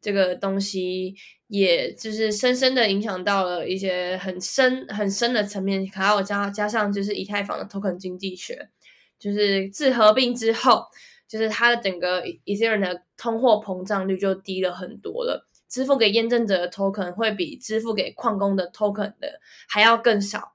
[0.01, 1.15] 这个东西，
[1.49, 8.71] 也就是深深的影响到了一些很深很深的层面，还有加加上就是以太坊的 token 经济学，
[9.19, 10.87] 就是自合并之后，
[11.29, 20.55] 就是它的整个 Ethereum 的通货膨胀率就低了很多了，支付给验证者的 token 会比支付给矿工的 token 的还要更少，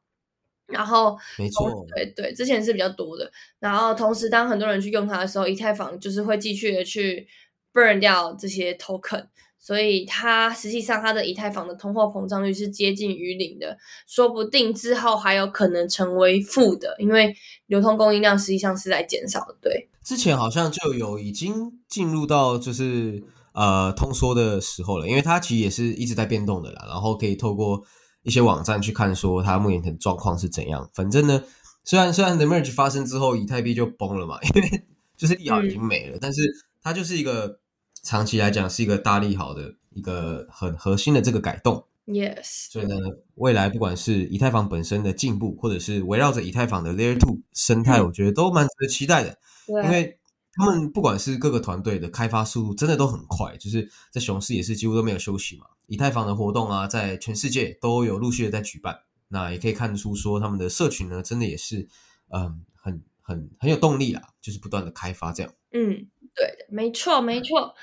[0.66, 7.28] 然后没错，对对，之前是比较多的，然后同时当很多人去用它的时候，以太坊就是会继续的去。
[7.76, 9.26] Burn 掉这些 token，
[9.60, 17.36] 所以它实际上它的以太坊的通货膨胀率是接近于零的，说不定之后还有可能成为负的，因为
[17.68, 19.56] 流通供应量实际上是在减少的。
[19.62, 23.22] 对，之前好像就有已经进入到就是
[23.54, 26.86] 呃通缩的时候了，因为它其实也是一直在变动的啦。
[26.88, 27.84] 然后可以透过
[28.24, 30.90] 一些网站去看说它目前的状况是怎样。
[30.94, 31.44] 反正呢，
[31.84, 34.84] 虽然虽然 the merge 发生之后，以太币就崩了嘛，因为
[35.18, 36.42] 就是利好已经没了，但是
[36.84, 37.60] 它就是一个
[38.06, 41.86] 长期来讲是一个大利好的一个很核心的这个改动。
[42.06, 42.96] Yes，所以呢，
[43.34, 49.36] 未来不管是以太坊本身的进步，或者是围绕着以太坊的 Layer Two 生态，我觉得都蛮值得期待的。
[49.66, 50.20] 对因为
[50.54, 55.66] 他们不管是各个团队的开发速度，真的都很快，就是在熊市也是几乎都没有休息嘛。
[55.88, 61.88] 以太坊的活动啊，在全世界都有陆续的在举办，那也可以看出说他们的社群呢，真的也是
[62.30, 65.52] 嗯很很很有动力啦，就是不断的开发这样。
[65.72, 67.74] 嗯，对的，没错，没错。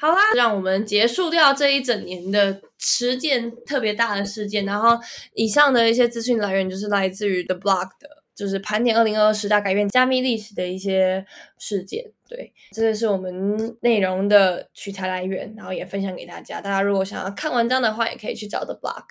[0.00, 4.64] 好啦，让我们结束掉这一整年的十件特别大的事件。
[4.64, 4.96] 然后，
[5.34, 11.26] 以上的一些资讯来源就是来自于 The Block 的，就是盘点二零二二十大改变加密历史的一些
[11.58, 12.12] 事件。
[12.28, 16.60] 对，这个是我们内容的取材来源，然后也分享给大家。
[16.60, 19.06] 大家如果想要看文章的话，也可以去找 The Block。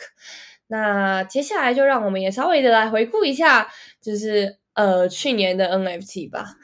[0.68, 3.70] 那接下来就让我们也稍微的来回顾一下，
[4.02, 6.56] 就是呃去年的 NFT 吧。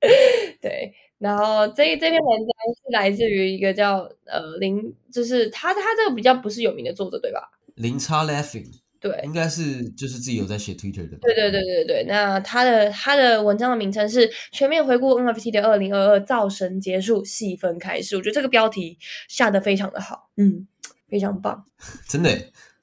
[0.60, 7.50] 对，然后这这篇文章是来自于一个叫呃林，就是他他这个比较不是有名的作者对吧？
[7.74, 8.66] 零差 Laughing
[8.98, 18.98] 对，应该是就是自己有在写 Twitter 的，对对对对对，那他的他的文章的名称是全面回顾 NFT 的二零二二造神结束细分开始，我觉得这个标题
[19.28, 20.66] 下的非常的好，嗯，
[21.08, 21.64] 非常棒。
[22.08, 22.30] 真的，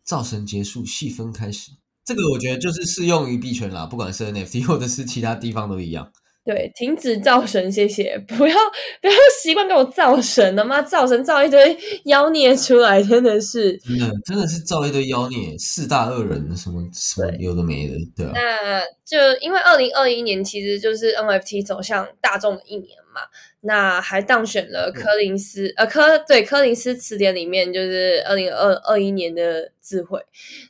[0.04, 1.72] 造神结束，细分开始。
[2.06, 6.12] 这个我觉得就是适用于币圈啦，不管是 NFT 或者是其他地方都一样。
[6.46, 8.18] 对，停止造神，谢谢！
[8.28, 8.56] 不要
[9.02, 13.78] 不要习惯给我造神了妈造神造一堆妖孽出来，真的是。
[13.78, 23.22] 真的真的是造一堆妖孽，四大恶人什么什么有的没的，对啊，那就因为二零二一年其实就是 NFT 走向大众的一年嘛，
[23.62, 30.19] 那还当选了柯林斯、呃柯对柯林斯词典里面就是二零二二一年的智慧，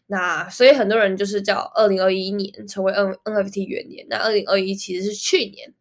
[0.07, 5.71] 那所以很多人就是叫二零二一年成为 N NFT 元年，那二零二一其实是去年，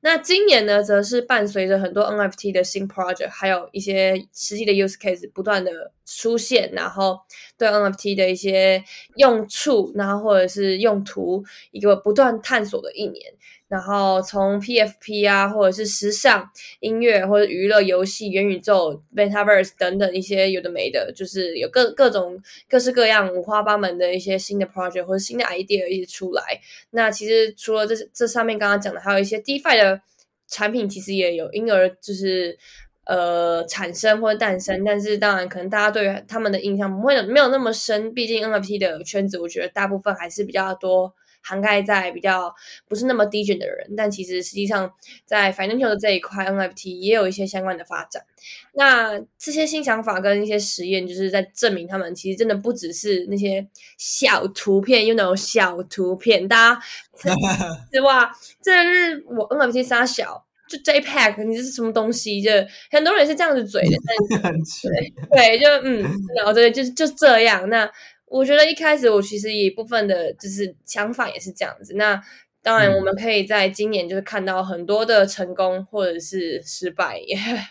[0.00, 7.18] 那今年呢则是伴随着很多 NFT 的新 project，还有一些实际的 use case 不断的出现，然后
[7.56, 8.84] 对 NFT 的一些
[9.16, 13.32] 用处，然后或者是用途一个不断探索的一年。
[13.72, 16.46] 然后从 PFP 啊，或者是时尚、
[16.80, 26.42] 音乐或者娱乐、游戏、元宇宙、Metaverse 等等一些有的没的，就是有各各种各式各样五花八门的一些新的 project 或者新的 idea 一直出来。
[26.90, 30.02] 那其实除了这这上面刚刚讲的，还有一些 DeFi 的
[30.48, 32.58] 产品，其实也有因而就是
[33.06, 34.84] 呃产生或者诞生。
[34.84, 41.14] 但是当然，可能大家对他们的印象不会没有那么深，毕竟 NFT 的圈子，我觉得大部分还是比较多。
[41.42, 42.54] 涵盖在比较
[42.88, 44.90] 不是那么低卷的人，但其实实际上
[45.26, 48.24] 在 financial 的这一块 NFT 也有一些相关的发展。
[48.74, 53.66] 那这些新想法跟一些实验，就是在证明他们其实真的不只是那些
[53.98, 56.80] 小图片，you know 小图片，大家
[57.92, 58.32] 是吧？
[58.62, 60.46] 这是我 NFT 杀小。
[60.68, 62.40] 就 JPEG，你这是什么东西？
[62.40, 62.50] 就
[62.90, 63.90] 很多人是这样子嘴的，
[64.40, 64.40] 但
[65.30, 66.00] 对对，就嗯，
[66.34, 67.68] 然后对，就是就这样。
[67.68, 67.84] 那
[68.32, 71.94] 我觉得一开始我其实一部分的就是想法也是这样子。
[71.94, 72.20] 那
[72.62, 77.20] 当然，我们可以在今年就是看到很多的成功或者是失败，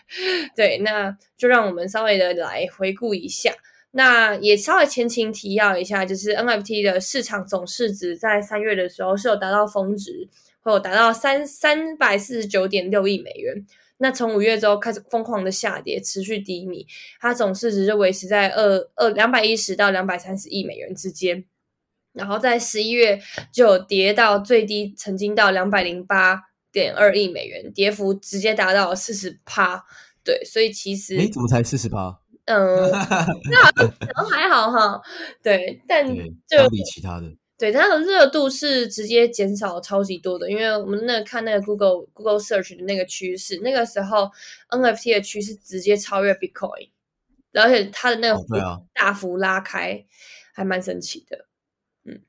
[0.56, 3.54] 对，那就让我们稍微的来回顾一下。
[3.91, 10.28] 那也稍微前情提要一下，就是 NFT 的市场总市值在三月的时候是有达到峰值，
[10.62, 13.65] 会有达到三三百四十九点六亿美元。
[14.01, 16.85] 那从五月之后开始疯狂的下跌，持续低迷，
[17.19, 21.45] 它总市值就维持在二二两百一十到两百三十亿美元之间。
[22.13, 23.21] 然后在十一月
[23.53, 29.85] 就跌到最低，曾经到两百零八点二亿美元，跌幅直接达到四十趴。
[30.23, 32.19] 对，所以其实诶，怎么才四十趴？
[32.45, 32.89] 嗯，
[33.49, 33.71] 那好
[34.15, 35.01] 像还好哈。
[35.43, 36.05] 对，但，
[36.47, 37.27] 就相比其他的，
[37.62, 44.32] 对它的热度是直接减少超级多的，因为我们那看那个 Google Google Search 的那个趋势，那个时候
[44.71, 46.89] NFT 的趋势直接超越 Bitcoin，
[47.54, 50.04] 而且它的那个大幅拉开，
[50.56, 51.45] 还蛮神奇的。
[52.06, 52.19] 嗯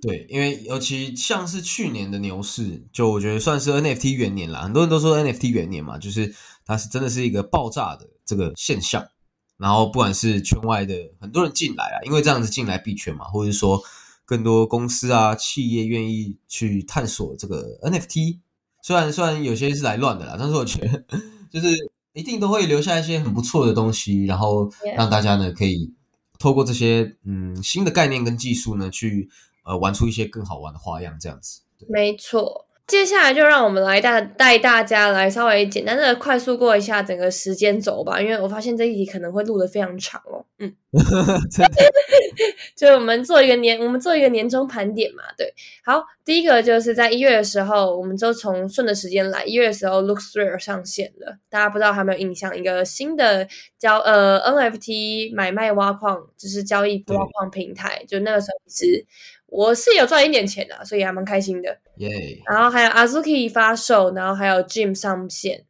[0.00, 4.62] 对，因为尤其像是去年的牛市，就我觉得算是 NFT 元年啦。
[4.62, 9.06] 很多人都说 NFT 元年嘛，就是它是真的是一个爆炸的这个现象。
[9.58, 13.82] 然后不管是圈外的很多人进来啊，因为这样子进来币圈嘛，或者是说
[14.30, 18.38] 更多公司啊、企业愿意去探索这个 NFT。
[18.80, 21.04] 虽然虽然有些是来乱的啦，但是我觉得
[21.50, 21.66] 就是
[22.12, 25.92] 一定都会留下一些很不错的东西，然后让大家呢可以
[26.38, 29.28] 透过这些嗯新的概念跟技术呢去
[29.64, 31.62] 呃玩出一些更好玩的花样，这样子。
[31.88, 40.44] 没错，接下来就让我们来带带大家来稍微简单的快速过一下整个时间轴吧，因为我发现这一集可能会录的非常长哦。
[40.58, 40.74] 嗯，
[42.74, 45.22] 就我们做一个年，我们做一个年终盘点嘛。
[45.38, 52.58] 对，好，第一个就是在一月的时候，我们就从顺的时间来，一月的时候，Look Through 上线了，大家不知道还有没有印象？
[52.58, 53.46] 一个新的
[53.78, 59.06] 交呃 NFT 买卖挖矿，就是交易挖矿平台，就那个时候其实
[59.50, 61.76] 我是有赚一点钱的，所以还蛮开心的。
[61.96, 62.40] 耶！
[62.46, 65.66] 然后还有 Azuki 发售，然后还有 Jim 上线。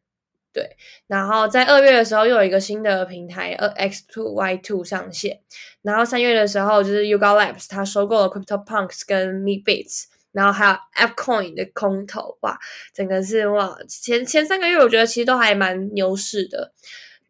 [0.53, 0.77] 对，
[1.07, 5.41] 然后在二月的时候又有一个新的平台，呃，X Two Y Two 上线。
[5.83, 12.59] 然后三月的时候就是 Yuga Labs，它收购了 Crypto Punks 跟 Meatbits，然后还有 AppCoin 的空投，哇，
[12.93, 16.73] 整个是哇，前前三个月我觉得其实都还蛮牛市的。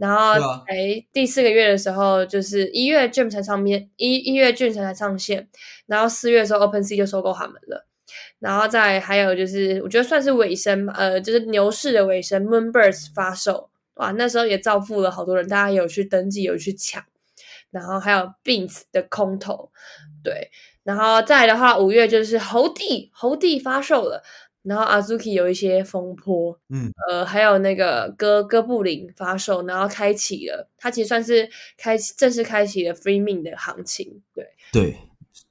[0.01, 0.33] 然后
[0.67, 5.47] 哎，第四个月的时候就是一月 Jam 才上面，一一月 Jam 才上线，
[5.85, 7.87] 然后四月的时候 OpenSea 就收购他们了。
[8.39, 17.05] 然后再还有就是，我觉得算是尾声，呃，就是牛市的尾声，Moonbirds 发售，哇，那时候也造富了好多人，大家有去登记，有去抢，
[17.71, 19.71] 然后还有 Beans 的空投，
[20.25, 20.51] 对，
[20.83, 24.23] 然后再的话，五月就是猴帝，猴帝发售了，
[24.63, 34.97] 然后 Azuki 有一些风波，嗯，呃，还有那个哥哥布林发售，然后开启了，它其实算是开正式开启了 Free Min 的行情，对，对。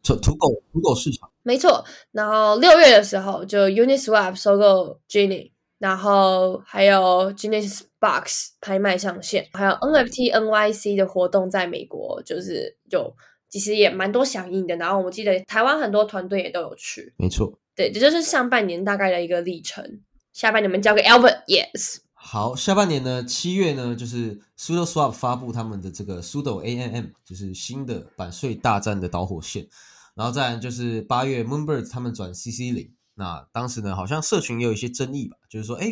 [0.01, 1.83] 土土狗土狗市场，没错。
[2.11, 13.13] 然后六月的时候，就 Uniswap 收购 Genie，然后还有 Genius Box 拍卖上线，还有 NFT NYC 的活动在美国，就是有
[13.49, 14.75] 其实也蛮多响应的。
[14.77, 17.59] 然后我记得台湾很多团队也都有去，没错。
[17.79, 20.01] 对，这就是上半年大概的一个历程。
[20.33, 21.99] 下半年我们交给 Albert，Yes。
[22.13, 29.65] 好，下半年呢，七月呢，就是 SudoSwap 发布他们的这个 Sudo AMM，就是新的版税大战的导火线。
[30.13, 35.87] 然后再来就是八月 Moonbirds 他们转 CC 零，那当时呢好像社群也有一些争议吧，就是说，哎，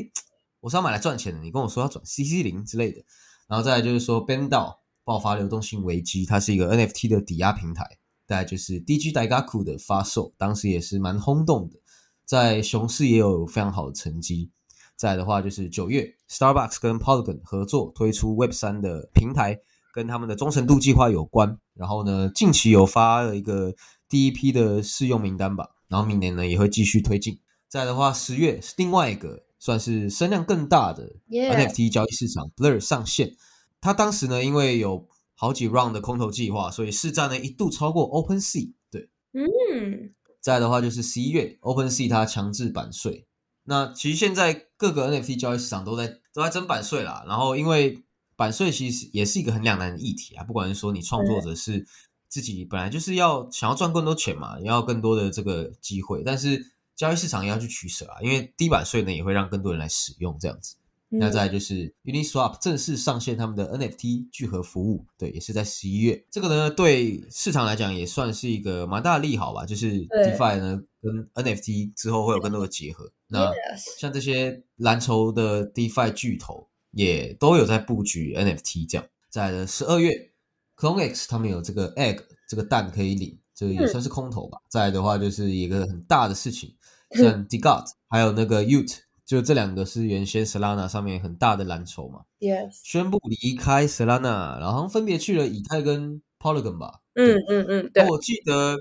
[0.60, 3.02] 我是要买来赚钱的，你跟我说要转 CC 零之类的。
[3.48, 4.76] 然后再来就是说 b a n d a
[5.06, 7.98] 爆发流动性危机，它是一个 NFT 的抵押平台。
[8.28, 11.80] 再来就是 DG Daigaku 的发售，当时也是蛮轰动的，
[12.26, 14.52] 在熊市也有非常好的成绩。
[14.96, 19.60] 再来的话就是九月 Starbucks 跟 Polygon 合作推出 Web 三的平台，
[19.94, 21.58] 跟他们的忠诚度计划有关。
[21.74, 23.74] 然后呢，近期有发了一个。
[24.10, 27.38] 第一批的试用名单吧，然后明年呢也会继续推进。
[27.68, 33.36] 再的话，十月是另外一个算是声量更大的 NFT 交易市场 Blur 上线。
[33.82, 38.74] 它当时呢因为有好几 round 的空投计划，所以市占呢一度超过 OpenSea。
[38.92, 40.14] 对，嗯。
[40.42, 43.26] 再的话就是十一月 OpenSea 它强制版税。
[43.64, 47.24] 那其实现在各个 NFT 交易市场都在都在征版税啦。
[47.28, 48.04] 然后因为
[48.36, 51.86] 版税其实也是一个很两难的议题啊，不管是说你创作者是。
[52.30, 60.76] 自己本来就是要想要赚更多钱嘛，也要更多的这个机会，但是交易市场也要去取舍啊，因为低版税呢也会让更多人来使用这样子。
[61.10, 66.26] 那再就是 Uniswap 正式上线他们的 NFT 聚合服务，对，也是在十一月。
[66.30, 73.12] 这个呢对市场来讲也算是一个蛮大的利好吧，就是 DeFi 呢跟 NFT 之后会有更多的结合。
[73.28, 73.52] 那
[74.00, 79.08] 像这些蓝筹的 DeFi 巨头也都有在布局 NFT 这样。
[79.30, 80.32] 在的十二月。
[80.80, 84.60] CloneX 他们有这个 egg 这个蛋可以领，这个也算是空投吧。
[84.70, 86.76] 再来的话就是一个很大的事情，
[87.16, 92.22] 像 DeGot 还有那个 Ute，就这两个是原先 Solana 上面很大的蓝筹嘛。
[92.40, 97.02] Yes，宣布离开 Solana，然后分别去了以太跟 Polygon 吧。
[97.14, 98.08] 嗯嗯嗯，对。
[98.10, 98.76] 我记得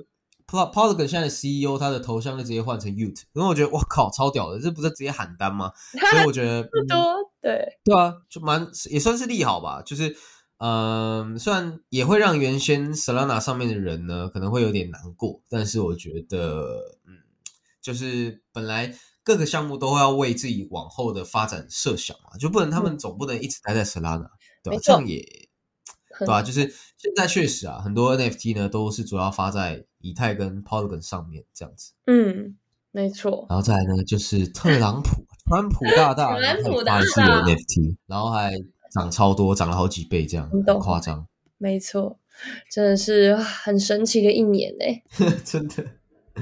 [0.47, 5.73] Polygon 现在的 CEO 他的头像就直接换成 Ute，因为我觉得哇靠，超屌的，这不是直接喊单吗？
[6.13, 10.17] 所以我觉得不多，对对啊，就蛮也算是利好吧，就是。
[10.59, 17.13] 嗯，虽然也会让原先 Solana 上面的人呢可能会有点难过，但是我觉得，嗯，
[17.83, 18.95] 就是本来
[19.27, 24.31] 各个项目都要为自己往后的发展设想嘛，就不能他们总不能一直待在 Solana，
[24.63, 24.81] 对吧？
[24.81, 25.21] 这样也
[26.21, 26.41] 对吧？
[26.41, 31.93] 就是现在确实啊，很多 NFT 呢都是主要发在以太跟 Polygon 上面这样子。
[32.07, 32.57] 嗯，
[32.93, 33.47] 没错。
[33.51, 38.53] 然后再来呢，就是特朗普， 川普大大，川普大大，NFT，然后还。
[38.89, 41.27] 涨超多，涨了好几倍，这样很夸张。
[41.59, 42.19] 没错，
[42.71, 44.85] 真的是很神奇的一年呢。
[45.45, 45.85] 真的，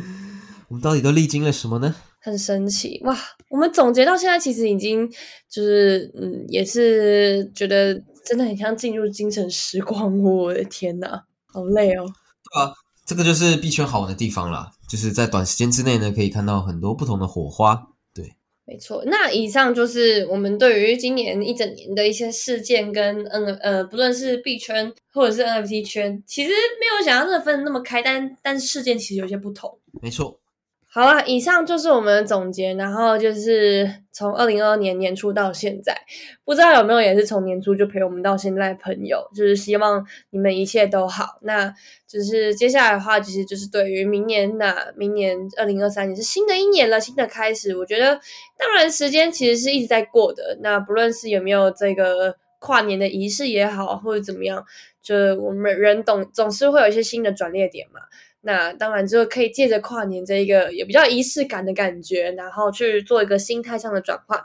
[0.69, 1.97] 我们到底都历经了什么呢？
[2.25, 3.15] 很神奇哇！
[3.51, 5.07] 我们总结到现在，其实已经
[5.51, 7.95] 就是嗯，也是觉得
[8.25, 10.45] 真的很像进入精神时光屋。
[10.45, 11.23] 我的天哪，
[11.53, 12.07] 好累哦。
[12.07, 12.73] 对啊，
[13.05, 17.89] 这个就是币圈好玩的地方啦，就是在短时间之内呢，可以看到很多不同的火花。
[18.15, 18.25] 对
[18.65, 29.79] 没错，那以上就是我们对于今年一整年的一些事件跟嗯呃，不论是币圈或者是 NFT 圈，其实没有想象的分那么开，但但是事件其实有些不同。
[30.01, 30.41] 没错。
[30.95, 32.73] 好了，以上就是我们的总结。
[32.75, 35.93] 然后就是从二零二二年年初到现在，
[36.45, 41.41] 不知道有没有也是从年初就陪我们到现在的朋友，就是希望你们一切都好。
[41.43, 41.75] 那
[42.07, 47.77] 就是接下来的话，其实就是对于明年，那明年二零二三年是新的一年了，新的开始。
[47.77, 48.21] 我觉得，
[48.57, 50.57] 当然时间其实是一直在过的。
[50.63, 54.65] 那不论是有没有这个跨年的仪式也好，或者怎么样，
[55.03, 58.01] 就是我们人总总是会有一些新的转捩点嘛。
[58.47, 64.39] 那当然就可以借着跨年这一个也比较仪式感的感觉，然后去做一个心态上的转换，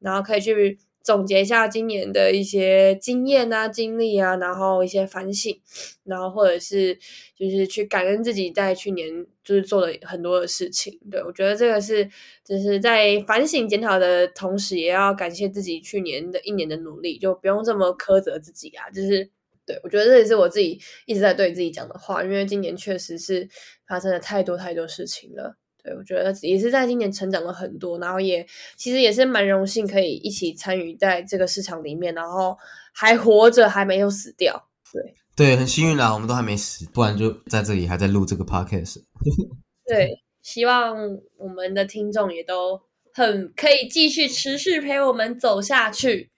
[0.00, 5.60] 然后可以去总结一下今年的一些经验啊、经历啊，然后一些反省，
[6.04, 6.98] 然后或者是
[7.36, 10.98] 就是去感恩自己在去年就是做了很多的事情。
[11.10, 12.08] 对我觉得这个是
[12.44, 19.30] 就是在反省检讨的同时，也要感谢自己去年的一年的努力，就不用这么苛责自己啊，就是。
[19.64, 23.48] 对，我觉得这也是我自己一直在对自己讲的话，因为今年确实是
[23.86, 25.56] 发生了太多太多事情了。
[25.84, 28.46] 对我觉得也是在今年成长了很多，然后也
[28.76, 32.56] 其实也是蛮荣幸可以一起参与在这个市场里面，然后
[32.92, 34.68] 还活着，还没有死掉。
[34.92, 39.02] 对对，很幸运啦，我们都还没死，不然就在这里还在录这个 podcast。
[39.86, 40.96] 对，希望
[41.36, 42.80] 我们的听众也都
[43.14, 46.31] 很可以继续持续陪我们走下去。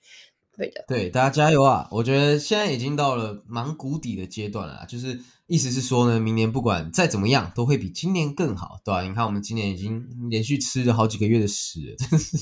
[0.57, 1.89] 对的，对大家加油啊！
[1.91, 9.03] 我觉得现在已经到了蛮谷底的阶段了，就是意思是说呢，明年不管再怎么样，都会比今年更好，对吧？
[9.03, 12.39] 你看我们今年已经连续吃了好几个月的屎，真是，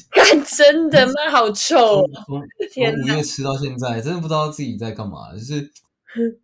[0.57, 1.13] 真的吗？
[1.31, 2.07] 好臭！
[2.27, 2.43] 从
[2.73, 5.71] 从五月吃到现在，真的不知道自己在干嘛，就是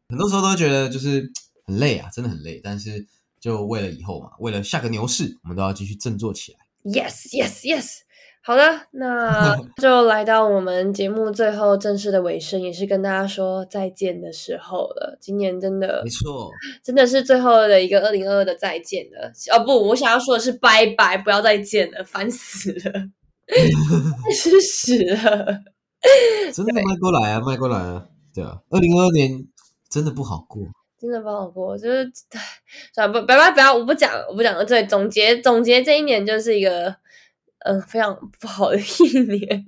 [0.08, 1.30] 很多时候都觉得就是
[1.66, 2.60] 很累啊，真的很累。
[2.64, 3.06] 但是
[3.38, 6.58] 就为了以后嘛，为了下个牛市，我们都要继续振作起来。
[6.84, 7.98] Yes, yes, yes.
[8.48, 15.18] 好的，那 就来到我们节目最后正式的尾声，也是跟大家说再见的时候了。
[15.20, 16.50] 今年真的没错，
[16.82, 19.30] 真的是最后的一个二零二二的再见了。
[19.54, 22.92] 哦不，我想要说的是拜拜，不要再见了，烦死了，
[24.34, 25.60] 吃屎了。
[26.50, 29.30] 真的迈过来啊，迈过来啊，对啊，二零二二年
[29.90, 30.62] 真的不好过，
[30.98, 32.10] 真的不好过，就是
[32.94, 34.64] 算了，不，拜拜，不要，我不讲，我不讲了。
[34.64, 36.96] 对，总结总结这一年就是一个。
[37.60, 39.66] 嗯，非常不好的一年。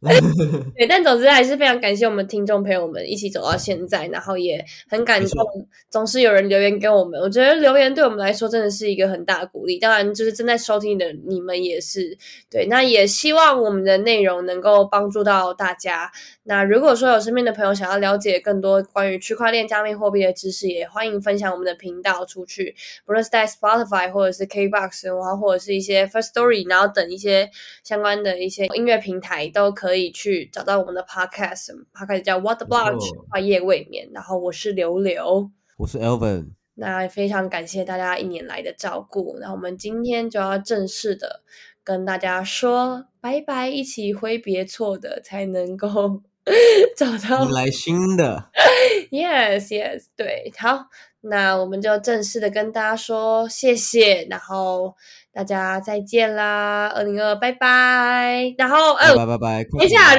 [0.76, 7.20] 对，但总之还是非常感谢我们听众朋友们一起走到现在，然后也很感动，总是有人留言给我们。
[7.20, 9.76] 我觉得留言对我们来说真的是一个很大的鼓励。
[9.76, 12.16] 当然，就是正在收听的你们也是
[12.48, 12.66] 对。
[12.66, 16.12] 那也希望我们的内容能够帮助到大家。
[16.44, 27.50] 那如果说有身边的朋友想要了解更多关于区块链、加密货币的知识，也欢迎分享我们的频道出去，不论是在 Spotify 或者是 KBox，然后或者是一些 First Story，然后等一些
[27.82, 29.87] 相关的一些音乐平台都可以。
[29.88, 34.10] 可以去找到我们的 podcast，podcast 叫 What the Block，跨夜未眠。
[34.12, 36.50] 然后我是刘刘，我是 Elvin。
[36.74, 39.38] 那非常感谢大家一年来的照顾。
[39.40, 41.42] 那我们今天就要正式的
[41.82, 46.20] 跟大家说拜拜，一起挥别错的，才能够
[46.94, 48.50] 找到来新的。
[49.10, 50.84] Yes，Yes，对，好，
[51.20, 54.94] 那我们就正式的跟大家说谢谢，然后。
[55.30, 58.52] 大家再见啦，二零二，拜拜。
[58.58, 60.14] 然后，拜拜拜拜，等一下，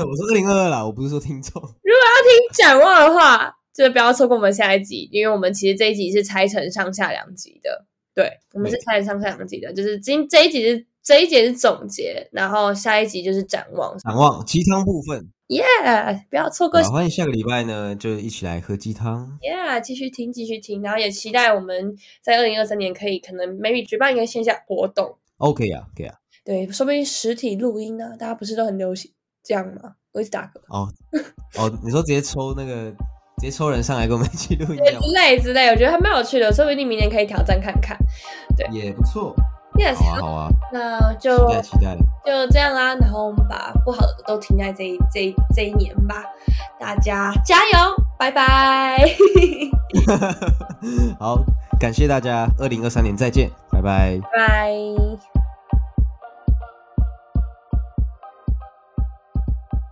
[0.00, 1.60] 我说二零二二啦，我不是说听众。
[1.60, 7.84] 如果要听展望的话，就不要错过我们下一集，因为我们其实这一集是拆成上下两集的。
[8.14, 15.28] 对，我们是拆成上下两集的，就是今这一集是这一节是总结，然后下一集就是展望，展望鸡汤部分。
[15.46, 16.82] Yeah，不要错过。
[16.84, 19.38] 欢迎下个礼拜呢，就一起来喝鸡汤。
[19.42, 25.18] Yeah，继续听，继续听，然后也期待我们在二零二三年可以可能 maybe 举办一个线下活动。
[25.36, 26.14] OK 啊，OK 啊。
[26.44, 29.96] 对，说不定实体录音呢，大家不是都很流行这样吗？
[30.12, 30.60] 我一直打嗝。
[30.68, 30.88] 哦
[31.58, 32.90] 哦，你说直接抽那个，
[33.38, 37.98] 直接抽人上来跟我们一起录音，之类之类，我觉得还蛮有趣的，说不定明年可以挑战看看。
[38.56, 39.36] 对，也不错。
[39.76, 42.94] Yes，好啊，好啊，那就期待期待，就这样啦。
[42.94, 46.22] 然后我们把不好的都停在这这这一年吧。
[46.78, 48.98] 大家加油，拜拜。
[51.18, 51.42] 好，
[51.80, 55.33] 感谢大家，二零二三年再见，拜拜，拜。